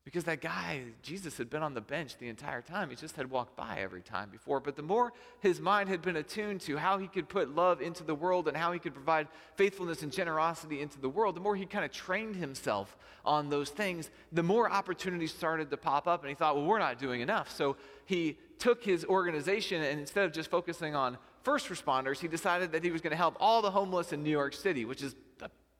Because 0.05 0.25
that 0.25 0.41
guy, 0.41 0.83
Jesus, 1.01 1.37
had 1.37 1.49
been 1.49 1.63
on 1.63 1.73
the 1.73 1.81
bench 1.81 2.17
the 2.17 2.27
entire 2.27 2.61
time. 2.61 2.89
He 2.89 2.95
just 2.95 3.15
had 3.15 3.29
walked 3.29 3.55
by 3.55 3.79
every 3.79 4.01
time 4.01 4.29
before. 4.29 4.59
But 4.59 4.75
the 4.75 4.81
more 4.81 5.13
his 5.39 5.61
mind 5.61 5.87
had 5.87 6.01
been 6.01 6.17
attuned 6.17 6.59
to 6.61 6.75
how 6.77 6.97
he 6.97 7.07
could 7.07 7.29
put 7.29 7.55
love 7.55 7.81
into 7.81 8.03
the 8.03 8.13
world 8.13 8.49
and 8.49 8.57
how 8.57 8.73
he 8.73 8.79
could 8.79 8.93
provide 8.93 9.29
faithfulness 9.55 10.03
and 10.03 10.11
generosity 10.11 10.81
into 10.81 10.99
the 10.99 11.07
world, 11.07 11.35
the 11.35 11.41
more 11.41 11.55
he 11.55 11.65
kind 11.65 11.85
of 11.85 11.91
trained 11.91 12.35
himself 12.35 12.97
on 13.23 13.49
those 13.49 13.69
things, 13.69 14.09
the 14.33 14.43
more 14.43 14.69
opportunities 14.69 15.33
started 15.33 15.69
to 15.69 15.77
pop 15.77 16.05
up. 16.05 16.21
And 16.21 16.29
he 16.29 16.35
thought, 16.35 16.57
well, 16.57 16.65
we're 16.65 16.79
not 16.79 16.99
doing 16.99 17.21
enough. 17.21 17.49
So 17.49 17.77
he 18.05 18.37
took 18.59 18.83
his 18.83 19.05
organization 19.05 19.81
and 19.81 20.01
instead 20.01 20.25
of 20.25 20.33
just 20.33 20.51
focusing 20.51 20.95
on 20.95 21.17
first 21.43 21.69
responders, 21.69 22.19
he 22.19 22.27
decided 22.27 22.73
that 22.73 22.83
he 22.83 22.91
was 22.91 22.99
going 22.99 23.11
to 23.11 23.17
help 23.17 23.37
all 23.39 23.61
the 23.61 23.71
homeless 23.71 24.11
in 24.11 24.21
New 24.21 24.29
York 24.29 24.53
City, 24.53 24.83
which 24.83 25.01
is 25.01 25.15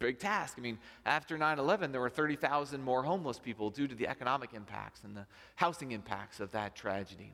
big 0.03 0.19
task. 0.19 0.55
I 0.57 0.61
mean, 0.61 0.77
after 1.05 1.37
9 1.37 1.59
11, 1.59 1.91
there 1.93 2.01
were 2.01 2.09
30,000 2.09 2.83
more 2.83 3.03
homeless 3.03 3.39
people 3.39 3.69
due 3.69 3.87
to 3.87 3.95
the 3.95 4.07
economic 4.07 4.53
impacts 4.53 5.03
and 5.03 5.15
the 5.15 5.25
housing 5.55 5.93
impacts 5.93 6.39
of 6.39 6.51
that 6.51 6.75
tragedy. 6.75 7.33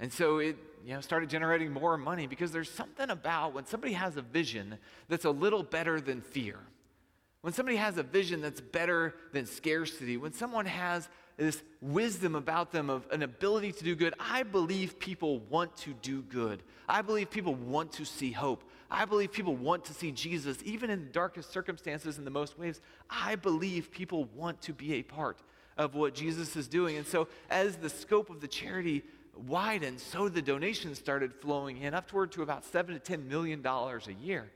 And 0.00 0.12
so 0.12 0.38
it 0.38 0.56
you 0.84 0.94
know, 0.94 1.00
started 1.00 1.28
generating 1.28 1.70
more 1.70 1.96
money 1.96 2.26
because 2.26 2.52
there's 2.52 2.70
something 2.70 3.10
about 3.10 3.52
when 3.52 3.66
somebody 3.66 3.92
has 3.92 4.16
a 4.16 4.22
vision 4.22 4.78
that's 5.08 5.26
a 5.26 5.30
little 5.30 5.62
better 5.62 6.00
than 6.00 6.22
fear. 6.22 6.58
When 7.42 7.52
somebody 7.52 7.76
has 7.76 7.98
a 7.98 8.02
vision 8.02 8.40
that's 8.40 8.60
better 8.60 9.14
than 9.32 9.46
scarcity, 9.46 10.16
when 10.16 10.32
someone 10.32 10.66
has 10.66 11.08
this 11.36 11.62
wisdom 11.80 12.34
about 12.34 12.72
them 12.72 12.88
of 12.88 13.06
an 13.10 13.22
ability 13.22 13.72
to 13.72 13.84
do 13.84 13.94
good, 13.94 14.14
I 14.18 14.42
believe 14.42 14.98
people 14.98 15.40
want 15.50 15.76
to 15.78 15.92
do 16.02 16.22
good. 16.22 16.62
I 16.88 17.02
believe 17.02 17.30
people 17.30 17.54
want 17.54 17.92
to 17.92 18.04
see 18.04 18.32
hope. 18.32 18.64
I 18.92 19.06
believe 19.06 19.32
people 19.32 19.56
want 19.56 19.86
to 19.86 19.94
see 19.94 20.12
Jesus, 20.12 20.58
even 20.64 20.90
in 20.90 21.06
the 21.06 21.10
darkest 21.10 21.50
circumstances 21.50 22.18
in 22.18 22.24
the 22.24 22.30
most 22.30 22.58
waves. 22.58 22.80
I 23.08 23.36
believe 23.36 23.90
people 23.90 24.28
want 24.34 24.60
to 24.62 24.74
be 24.74 24.94
a 24.94 25.02
part 25.02 25.38
of 25.78 25.94
what 25.94 26.14
Jesus 26.14 26.56
is 26.56 26.68
doing. 26.68 26.98
And 26.98 27.06
so, 27.06 27.28
as 27.48 27.76
the 27.76 27.88
scope 27.88 28.28
of 28.28 28.42
the 28.42 28.48
charity 28.48 29.02
widened, 29.34 29.98
so 29.98 30.28
the 30.28 30.42
donations 30.42 30.98
started 30.98 31.32
flowing 31.32 31.78
in, 31.78 31.94
upward 31.94 32.32
to 32.32 32.42
about 32.42 32.66
seven 32.66 32.94
to 32.94 33.00
ten 33.00 33.26
million 33.28 33.62
dollars 33.62 34.08
a 34.08 34.12
year. 34.12 34.50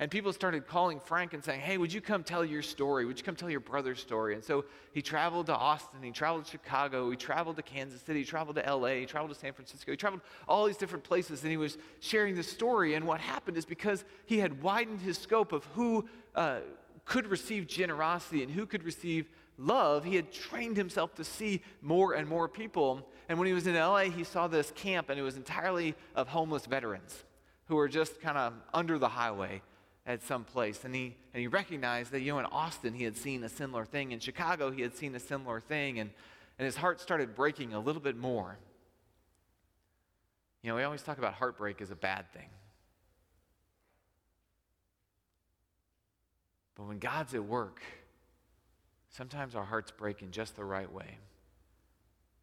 And 0.00 0.12
people 0.12 0.32
started 0.32 0.68
calling 0.68 1.00
Frank 1.00 1.34
and 1.34 1.42
saying, 1.42 1.60
Hey, 1.60 1.76
would 1.76 1.92
you 1.92 2.00
come 2.00 2.22
tell 2.22 2.44
your 2.44 2.62
story? 2.62 3.04
Would 3.04 3.18
you 3.18 3.24
come 3.24 3.34
tell 3.34 3.50
your 3.50 3.58
brother's 3.58 3.98
story? 3.98 4.34
And 4.34 4.44
so 4.44 4.64
he 4.92 5.02
traveled 5.02 5.46
to 5.46 5.56
Austin, 5.56 6.02
he 6.02 6.12
traveled 6.12 6.44
to 6.44 6.50
Chicago, 6.52 7.10
he 7.10 7.16
traveled 7.16 7.56
to 7.56 7.62
Kansas 7.62 8.00
City, 8.02 8.20
he 8.20 8.24
traveled 8.24 8.56
to 8.56 8.62
LA, 8.62 8.90
he 8.90 9.06
traveled 9.06 9.34
to 9.34 9.38
San 9.38 9.52
Francisco, 9.52 9.90
he 9.90 9.96
traveled 9.96 10.22
all 10.46 10.66
these 10.66 10.76
different 10.76 11.02
places, 11.02 11.42
and 11.42 11.50
he 11.50 11.56
was 11.56 11.78
sharing 11.98 12.36
the 12.36 12.44
story. 12.44 12.94
And 12.94 13.06
what 13.06 13.20
happened 13.20 13.56
is 13.56 13.64
because 13.64 14.04
he 14.26 14.38
had 14.38 14.62
widened 14.62 15.00
his 15.00 15.18
scope 15.18 15.52
of 15.52 15.64
who 15.74 16.08
uh, 16.36 16.60
could 17.04 17.26
receive 17.26 17.66
generosity 17.66 18.44
and 18.44 18.52
who 18.52 18.66
could 18.66 18.84
receive 18.84 19.28
love, 19.56 20.04
he 20.04 20.14
had 20.14 20.30
trained 20.30 20.76
himself 20.76 21.16
to 21.16 21.24
see 21.24 21.60
more 21.82 22.12
and 22.12 22.28
more 22.28 22.46
people. 22.46 23.04
And 23.28 23.36
when 23.36 23.48
he 23.48 23.52
was 23.52 23.66
in 23.66 23.74
LA, 23.74 24.04
he 24.04 24.22
saw 24.22 24.46
this 24.46 24.70
camp, 24.76 25.10
and 25.10 25.18
it 25.18 25.22
was 25.22 25.36
entirely 25.36 25.96
of 26.14 26.28
homeless 26.28 26.66
veterans 26.66 27.24
who 27.66 27.74
were 27.74 27.88
just 27.88 28.20
kind 28.20 28.38
of 28.38 28.54
under 28.72 28.96
the 28.96 29.08
highway 29.08 29.60
at 30.08 30.22
some 30.22 30.42
place. 30.42 30.84
And 30.84 30.94
he, 30.94 31.14
and 31.34 31.40
he 31.40 31.46
recognized 31.46 32.10
that, 32.12 32.22
you 32.22 32.32
know, 32.32 32.38
in 32.38 32.46
Austin, 32.46 32.94
he 32.94 33.04
had 33.04 33.16
seen 33.16 33.44
a 33.44 33.48
similar 33.48 33.84
thing. 33.84 34.10
In 34.10 34.18
Chicago, 34.18 34.70
he 34.70 34.80
had 34.80 34.96
seen 34.96 35.14
a 35.14 35.20
similar 35.20 35.60
thing. 35.60 36.00
And, 36.00 36.10
and 36.58 36.64
his 36.64 36.76
heart 36.76 37.00
started 37.00 37.34
breaking 37.34 37.74
a 37.74 37.78
little 37.78 38.00
bit 38.00 38.16
more. 38.16 38.58
You 40.62 40.70
know, 40.70 40.76
we 40.76 40.82
always 40.82 41.02
talk 41.02 41.18
about 41.18 41.34
heartbreak 41.34 41.82
as 41.82 41.90
a 41.90 41.94
bad 41.94 42.32
thing. 42.32 42.48
But 46.74 46.86
when 46.86 46.98
God's 46.98 47.34
at 47.34 47.44
work, 47.44 47.82
sometimes 49.10 49.54
our 49.54 49.64
hearts 49.64 49.90
break 49.90 50.22
in 50.22 50.30
just 50.30 50.56
the 50.56 50.64
right 50.64 50.90
way. 50.90 51.18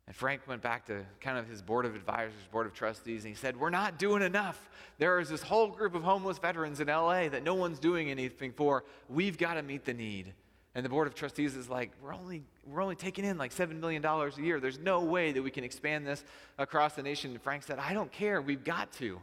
And 0.08 0.16
Frank 0.16 0.42
went 0.48 0.62
back 0.62 0.86
to 0.86 1.04
kind 1.20 1.38
of 1.38 1.48
his 1.48 1.62
board 1.62 1.86
of 1.86 1.96
advisors, 1.96 2.34
board 2.52 2.68
of 2.68 2.74
trustees, 2.74 3.24
and 3.24 3.30
he 3.30 3.36
said, 3.36 3.58
We're 3.58 3.72
not 3.72 3.98
doing 3.98 4.22
enough. 4.22 4.70
There 5.00 5.20
is 5.20 5.30
this 5.30 5.42
whole 5.42 5.68
group 5.68 5.96
of 5.96 6.04
homeless 6.04 6.38
veterans 6.38 6.80
in 6.80 6.88
LA 6.88 7.28
that 7.30 7.44
no 7.44 7.56
one's 7.56 7.80
doing 7.80 8.12
anything 8.12 8.52
for. 8.52 8.84
We've 9.10 9.38
got 9.38 9.56
to 9.56 9.64
meet 9.64 9.84
the 9.84 9.94
need. 9.94 10.34
And 10.76 10.84
the 10.86 10.90
board 10.90 11.08
of 11.08 11.16
trustees 11.16 11.56
is 11.56 11.70
like, 11.70 11.92
We're 12.04 12.14
only, 12.14 12.44
we're 12.68 12.84
only 12.84 12.96
taking 12.96 13.26
in 13.26 13.40
like 13.40 13.52
$7 13.52 13.80
million 13.80 14.06
a 14.06 14.30
year. 14.40 14.60
There's 14.60 14.78
no 14.78 15.02
way 15.02 15.32
that 15.32 15.42
we 15.42 15.50
can 15.50 15.64
expand 15.64 16.06
this 16.06 16.24
across 16.60 16.94
the 16.94 17.04
nation. 17.04 17.32
And 17.32 17.42
Frank 17.42 17.64
said, 17.64 17.80
I 17.80 17.94
don't 17.94 18.12
care. 18.12 18.42
We've 18.42 18.64
got 18.64 18.92
to. 18.94 19.20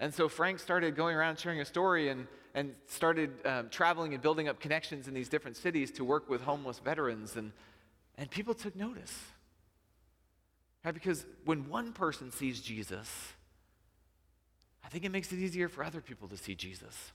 And 0.00 0.12
so 0.12 0.28
Frank 0.28 0.58
started 0.58 0.96
going 0.96 1.16
around 1.16 1.38
sharing 1.38 1.60
a 1.60 1.64
story 1.64 2.10
and, 2.10 2.26
and 2.54 2.74
started 2.88 3.30
um, 3.46 3.68
traveling 3.70 4.12
and 4.12 4.22
building 4.22 4.48
up 4.48 4.60
connections 4.60 5.08
in 5.08 5.14
these 5.14 5.30
different 5.30 5.56
cities 5.56 5.90
to 5.92 6.04
work 6.04 6.28
with 6.28 6.42
homeless 6.42 6.78
veterans. 6.78 7.36
And, 7.36 7.52
and 8.18 8.28
people 8.28 8.52
took 8.52 8.76
notice. 8.76 9.16
Right? 10.84 10.94
Because 10.94 11.24
when 11.44 11.68
one 11.68 11.92
person 11.92 12.30
sees 12.30 12.60
Jesus, 12.60 13.10
I 14.84 14.88
think 14.88 15.04
it 15.04 15.10
makes 15.10 15.32
it 15.32 15.38
easier 15.38 15.68
for 15.68 15.82
other 15.82 16.00
people 16.00 16.28
to 16.28 16.36
see 16.36 16.54
Jesus. 16.54 17.12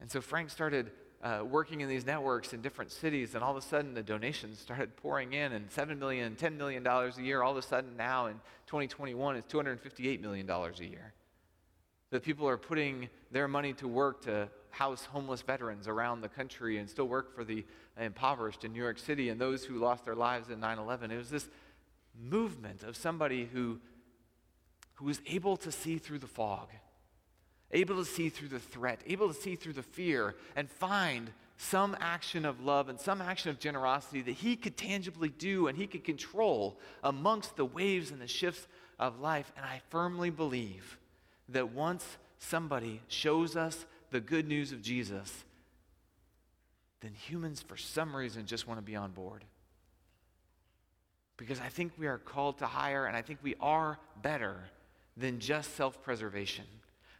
And 0.00 0.10
so 0.10 0.20
Frank 0.20 0.50
started 0.50 0.92
uh, 1.22 1.40
working 1.48 1.80
in 1.80 1.88
these 1.88 2.06
networks 2.06 2.52
in 2.52 2.62
different 2.62 2.92
cities, 2.92 3.34
and 3.34 3.42
all 3.42 3.50
of 3.50 3.56
a 3.56 3.66
sudden 3.66 3.94
the 3.94 4.02
donations 4.02 4.60
started 4.60 4.96
pouring 4.96 5.32
in, 5.32 5.52
and 5.52 5.68
$7 5.70 5.98
million, 5.98 6.36
$10 6.36 6.56
million 6.56 6.86
a 6.86 7.12
year, 7.20 7.42
all 7.42 7.50
of 7.50 7.56
a 7.56 7.62
sudden 7.62 7.96
now 7.96 8.26
in 8.26 8.34
2021 8.68 9.36
it's 9.36 9.52
$258 9.52 10.20
million 10.20 10.48
a 10.48 10.84
year. 10.84 11.12
That 12.10 12.22
people 12.22 12.48
are 12.48 12.56
putting 12.56 13.08
their 13.32 13.48
money 13.48 13.72
to 13.74 13.88
work 13.88 14.22
to 14.22 14.48
house 14.70 15.04
homeless 15.04 15.42
veterans 15.42 15.88
around 15.88 16.20
the 16.20 16.28
country 16.28 16.78
and 16.78 16.88
still 16.88 17.08
work 17.08 17.34
for 17.34 17.42
the 17.42 17.64
impoverished 17.98 18.64
in 18.64 18.72
New 18.72 18.80
York 18.80 18.98
City 18.98 19.30
and 19.30 19.40
those 19.40 19.64
who 19.64 19.78
lost 19.78 20.04
their 20.04 20.14
lives 20.14 20.50
in 20.50 20.60
9 20.60 20.78
11. 20.78 21.10
It 21.10 21.16
was 21.16 21.30
this 21.30 21.48
movement 22.20 22.82
of 22.82 22.96
somebody 22.96 23.44
who, 23.44 23.78
who 24.94 25.04
was 25.04 25.20
able 25.26 25.56
to 25.58 25.72
see 25.72 25.98
through 25.98 26.18
the 26.18 26.26
fog, 26.26 26.68
able 27.70 27.96
to 27.96 28.04
see 28.04 28.28
through 28.28 28.48
the 28.48 28.58
threat, 28.58 29.00
able 29.06 29.28
to 29.28 29.34
see 29.34 29.56
through 29.56 29.74
the 29.74 29.82
fear, 29.82 30.34
and 30.56 30.70
find 30.70 31.30
some 31.56 31.96
action 32.00 32.44
of 32.44 32.60
love 32.60 32.88
and 32.88 33.00
some 33.00 33.20
action 33.20 33.50
of 33.50 33.58
generosity 33.58 34.22
that 34.22 34.32
he 34.32 34.54
could 34.54 34.76
tangibly 34.76 35.28
do 35.28 35.66
and 35.66 35.76
he 35.76 35.86
could 35.86 36.04
control 36.04 36.78
amongst 37.02 37.56
the 37.56 37.64
waves 37.64 38.10
and 38.10 38.20
the 38.20 38.28
shifts 38.28 38.68
of 38.98 39.18
life. 39.20 39.52
And 39.56 39.66
I 39.66 39.80
firmly 39.90 40.30
believe 40.30 40.98
that 41.48 41.72
once 41.72 42.18
somebody 42.38 43.00
shows 43.08 43.56
us 43.56 43.86
the 44.10 44.20
good 44.20 44.46
news 44.46 44.70
of 44.70 44.82
Jesus, 44.82 45.44
then 47.00 47.12
humans, 47.12 47.60
for 47.60 47.76
some 47.76 48.14
reason, 48.14 48.46
just 48.46 48.68
want 48.68 48.78
to 48.78 48.84
be 48.84 48.96
on 48.96 49.10
board 49.10 49.44
because 51.38 51.60
I 51.60 51.68
think 51.68 51.92
we 51.96 52.06
are 52.06 52.18
called 52.18 52.58
to 52.58 52.66
higher, 52.66 53.06
and 53.06 53.16
I 53.16 53.22
think 53.22 53.38
we 53.42 53.54
are 53.60 53.98
better 54.20 54.56
than 55.16 55.38
just 55.38 55.74
self 55.76 56.02
preservation. 56.02 56.64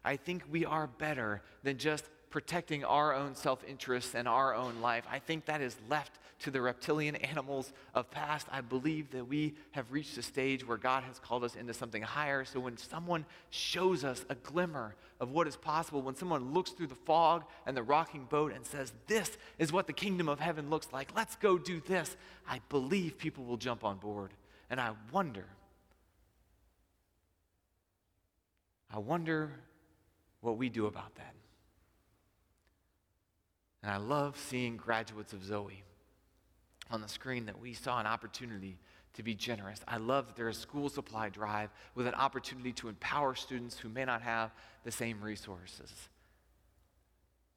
I 0.04 0.16
think 0.16 0.42
we 0.50 0.66
are 0.66 0.86
better 0.86 1.42
than 1.62 1.78
just 1.78 2.04
protecting 2.28 2.84
our 2.84 3.14
own 3.14 3.34
self 3.34 3.64
interests 3.64 4.14
and 4.14 4.28
our 4.28 4.54
own 4.54 4.82
life. 4.82 5.04
I 5.10 5.20
think 5.20 5.46
that 5.46 5.62
is 5.62 5.76
left 5.88 6.17
to 6.40 6.50
the 6.50 6.60
reptilian 6.60 7.16
animals 7.16 7.72
of 7.94 8.10
past. 8.10 8.46
I 8.50 8.60
believe 8.60 9.10
that 9.10 9.26
we 9.26 9.54
have 9.72 9.90
reached 9.90 10.16
a 10.18 10.22
stage 10.22 10.66
where 10.66 10.76
God 10.76 11.02
has 11.04 11.18
called 11.18 11.44
us 11.44 11.56
into 11.56 11.74
something 11.74 12.02
higher. 12.02 12.44
So 12.44 12.60
when 12.60 12.76
someone 12.76 13.24
shows 13.50 14.04
us 14.04 14.24
a 14.28 14.34
glimmer 14.36 14.94
of 15.20 15.30
what 15.30 15.48
is 15.48 15.56
possible, 15.56 16.00
when 16.00 16.14
someone 16.14 16.52
looks 16.52 16.70
through 16.70 16.86
the 16.86 16.94
fog 16.94 17.44
and 17.66 17.76
the 17.76 17.82
rocking 17.82 18.24
boat 18.24 18.52
and 18.52 18.64
says, 18.64 18.92
This 19.06 19.36
is 19.58 19.72
what 19.72 19.86
the 19.86 19.92
kingdom 19.92 20.28
of 20.28 20.38
heaven 20.38 20.70
looks 20.70 20.88
like, 20.92 21.10
let's 21.16 21.36
go 21.36 21.58
do 21.58 21.80
this, 21.80 22.16
I 22.48 22.60
believe 22.68 23.18
people 23.18 23.44
will 23.44 23.56
jump 23.56 23.84
on 23.84 23.98
board. 23.98 24.32
And 24.70 24.80
I 24.80 24.92
wonder, 25.12 25.46
I 28.92 28.98
wonder 28.98 29.50
what 30.40 30.56
we 30.56 30.68
do 30.68 30.86
about 30.86 31.14
that. 31.16 31.34
And 33.82 33.90
I 33.90 33.96
love 33.96 34.36
seeing 34.38 34.76
graduates 34.76 35.32
of 35.32 35.44
Zoe 35.44 35.82
on 36.90 37.00
the 37.00 37.08
screen 37.08 37.46
that 37.46 37.60
we 37.60 37.74
saw 37.74 38.00
an 38.00 38.06
opportunity 38.06 38.78
to 39.14 39.22
be 39.22 39.34
generous. 39.34 39.80
I 39.88 39.96
love 39.96 40.26
that 40.26 40.36
there's 40.36 40.58
a 40.58 40.60
school 40.60 40.88
supply 40.88 41.28
drive 41.28 41.70
with 41.94 42.06
an 42.06 42.14
opportunity 42.14 42.72
to 42.74 42.88
empower 42.88 43.34
students 43.34 43.78
who 43.78 43.88
may 43.88 44.04
not 44.04 44.22
have 44.22 44.52
the 44.84 44.92
same 44.92 45.20
resources. 45.20 45.92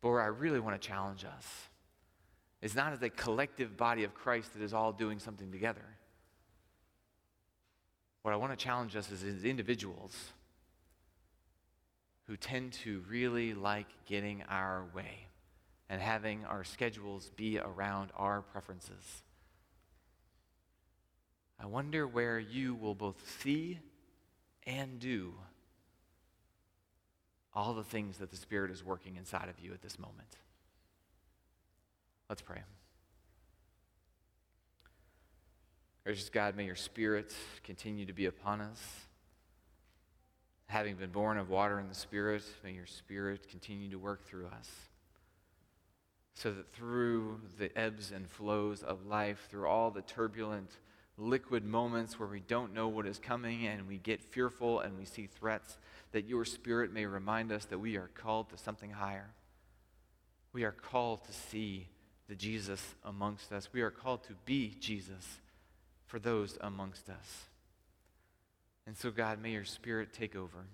But 0.02 0.10
where 0.10 0.22
I 0.22 0.28
really 0.28 0.60
want 0.60 0.82
to 0.82 0.88
challenge 0.88 1.24
us 1.24 1.48
is 2.62 2.76
not 2.76 2.94
as 2.94 3.02
a 3.02 3.10
collective 3.10 3.78
body 3.78 4.04
of 4.04 4.14
Christ 4.14 4.54
that 4.54 4.64
is 4.64 4.74
all 4.74 4.92
doing 4.92 5.20
something 5.20 5.52
together. 5.52 5.86
What 8.24 8.34
I 8.34 8.38
want 8.38 8.58
to 8.58 8.64
challenge 8.64 8.96
us 8.96 9.12
is 9.12 9.24
as 9.24 9.44
individuals 9.44 10.16
who 12.28 12.38
tend 12.38 12.74
to 12.74 13.04
really 13.10 13.54
like 13.54 13.88
getting 14.06 14.44
our 14.50 14.86
way 14.96 15.28
and 15.92 16.02
having 16.02 16.46
our 16.46 16.64
schedules 16.64 17.30
be 17.36 17.60
around 17.60 18.12
our 18.16 18.42
preferences. 18.42 19.24
I 21.60 21.66
wonder 21.66 22.08
where 22.08 22.40
you 22.40 22.76
will 22.76 22.96
both 22.96 23.18
see 23.42 23.78
and 24.66 25.02
do 25.02 25.34
all 27.54 27.74
the 27.74 27.84
things 27.84 28.20
that 28.20 28.32
the 28.32 28.38
Spirit 28.38 28.72
is 28.72 28.86
working 28.86 29.18
inside 29.18 29.50
of 29.50 29.60
you 29.60 29.74
at 29.74 29.82
this 29.82 30.00
moment. 30.00 30.38
Let's 32.30 32.42
pray. 32.42 32.62
Gracious 36.06 36.30
God, 36.30 36.56
may 36.56 36.64
your 36.64 36.76
Spirit 36.78 37.34
continue 37.66 38.06
to 38.06 38.14
be 38.14 38.28
upon 38.28 38.62
us. 38.62 38.82
Having 40.68 40.96
been 40.96 41.12
born 41.12 41.38
of 41.38 41.50
water 41.50 41.80
and 41.80 41.92
the 41.92 41.96
Spirit, 41.96 42.44
may 42.64 42.72
your 42.72 42.86
Spirit 42.86 43.50
continue 43.50 43.92
to 43.92 44.00
work 44.00 44.26
through 44.26 44.48
us. 44.48 44.70
So 46.34 46.52
that 46.52 46.74
through 46.74 47.42
the 47.60 47.78
ebbs 47.78 48.12
and 48.12 48.30
flows 48.30 48.84
of 48.84 49.06
life, 49.06 49.48
through 49.50 49.68
all 49.68 49.92
the 49.92 50.02
turbulent, 50.02 50.72
liquid 51.18 51.64
moments 51.64 52.20
where 52.20 52.30
we 52.30 52.40
don't 52.40 52.74
know 52.74 52.88
what 52.88 53.06
is 53.06 53.20
coming 53.20 53.68
and 53.68 53.88
we 53.88 53.98
get 53.98 54.24
fearful 54.24 54.80
and 54.80 54.98
we 54.98 55.06
see 55.06 55.28
threats, 55.28 55.78
that 56.14 56.26
your 56.26 56.46
Spirit 56.46 56.92
may 56.92 57.06
remind 57.06 57.52
us 57.52 57.66
that 57.66 57.80
we 57.80 57.96
are 57.98 58.10
called 58.16 58.50
to 58.50 58.58
something 58.58 58.92
higher. 58.92 59.30
We 60.54 60.64
are 60.64 60.72
called 60.72 61.24
to 61.26 61.34
see 61.34 61.88
the 62.28 62.36
Jesus 62.36 62.96
amongst 63.04 63.52
us. 63.52 63.70
We 63.72 63.82
are 63.82 63.92
called 63.92 64.24
to 64.24 64.34
be 64.46 64.76
Jesus 64.80 65.40
for 66.08 66.20
those 66.20 66.58
amongst 66.62 67.10
us. 67.10 67.46
And 68.88 68.98
so, 68.98 69.12
God, 69.12 69.42
may 69.42 69.52
your 69.52 69.66
Spirit 69.66 70.14
take 70.14 70.36
over. 70.36 70.66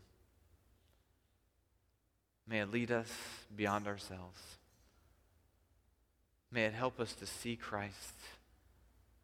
May 2.47 2.61
it 2.61 2.71
lead 2.71 2.91
us 2.91 3.11
beyond 3.55 3.87
ourselves. 3.87 4.39
May 6.51 6.63
it 6.63 6.73
help 6.73 6.99
us 6.99 7.13
to 7.13 7.25
see 7.25 7.55
Christ 7.55 8.15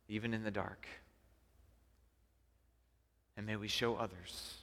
even 0.08 0.34
in 0.34 0.44
the 0.44 0.52
dark. 0.52 0.88
And 3.38 3.46
may 3.46 3.56
we 3.56 3.68
show 3.68 3.96
others. 3.96 4.58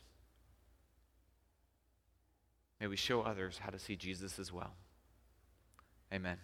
May 2.80 2.86
we 2.86 2.96
show 2.96 3.22
others 3.22 3.58
how 3.58 3.70
to 3.70 3.78
see 3.78 3.96
Jesus 3.96 4.38
as 4.38 4.52
well. 4.52 4.72
Amen. 6.12 6.38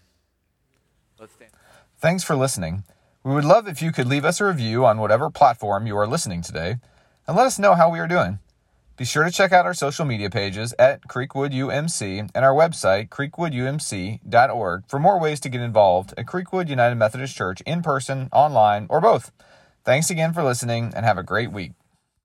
Let's 1.18 1.32
stand. 1.32 1.52
Thanks 1.98 2.24
for 2.24 2.36
listening. 2.36 2.84
We 3.24 3.34
would 3.34 3.44
love 3.44 3.66
if 3.66 3.80
you 3.82 3.90
could 3.90 4.06
leave 4.06 4.24
us 4.24 4.40
a 4.40 4.44
review 4.44 4.84
on 4.84 4.98
whatever 4.98 5.30
platform 5.30 5.86
you 5.86 5.96
are 5.96 6.06
listening 6.06 6.42
today 6.42 6.76
and 7.26 7.36
let 7.36 7.46
us 7.46 7.58
know 7.58 7.74
how 7.74 7.90
we 7.90 7.98
are 7.98 8.06
doing. 8.06 8.38
Be 8.96 9.04
sure 9.04 9.24
to 9.24 9.30
check 9.30 9.52
out 9.52 9.66
our 9.66 9.74
social 9.74 10.06
media 10.06 10.30
pages 10.30 10.72
at 10.78 11.06
Creekwood 11.06 11.52
UMC 11.52 12.30
and 12.34 12.44
our 12.44 12.54
website, 12.54 13.10
creekwoodumc.org, 13.10 14.84
for 14.88 14.98
more 14.98 15.20
ways 15.20 15.38
to 15.40 15.50
get 15.50 15.60
involved 15.60 16.14
at 16.16 16.24
Creekwood 16.24 16.70
United 16.70 16.94
Methodist 16.94 17.36
Church 17.36 17.60
in 17.66 17.82
person, 17.82 18.30
online, 18.32 18.86
or 18.88 19.02
both. 19.02 19.32
Thanks 19.84 20.08
again 20.08 20.32
for 20.32 20.42
listening 20.42 20.94
and 20.96 21.04
have 21.04 21.18
a 21.18 21.22
great 21.22 21.52
week. 21.52 21.72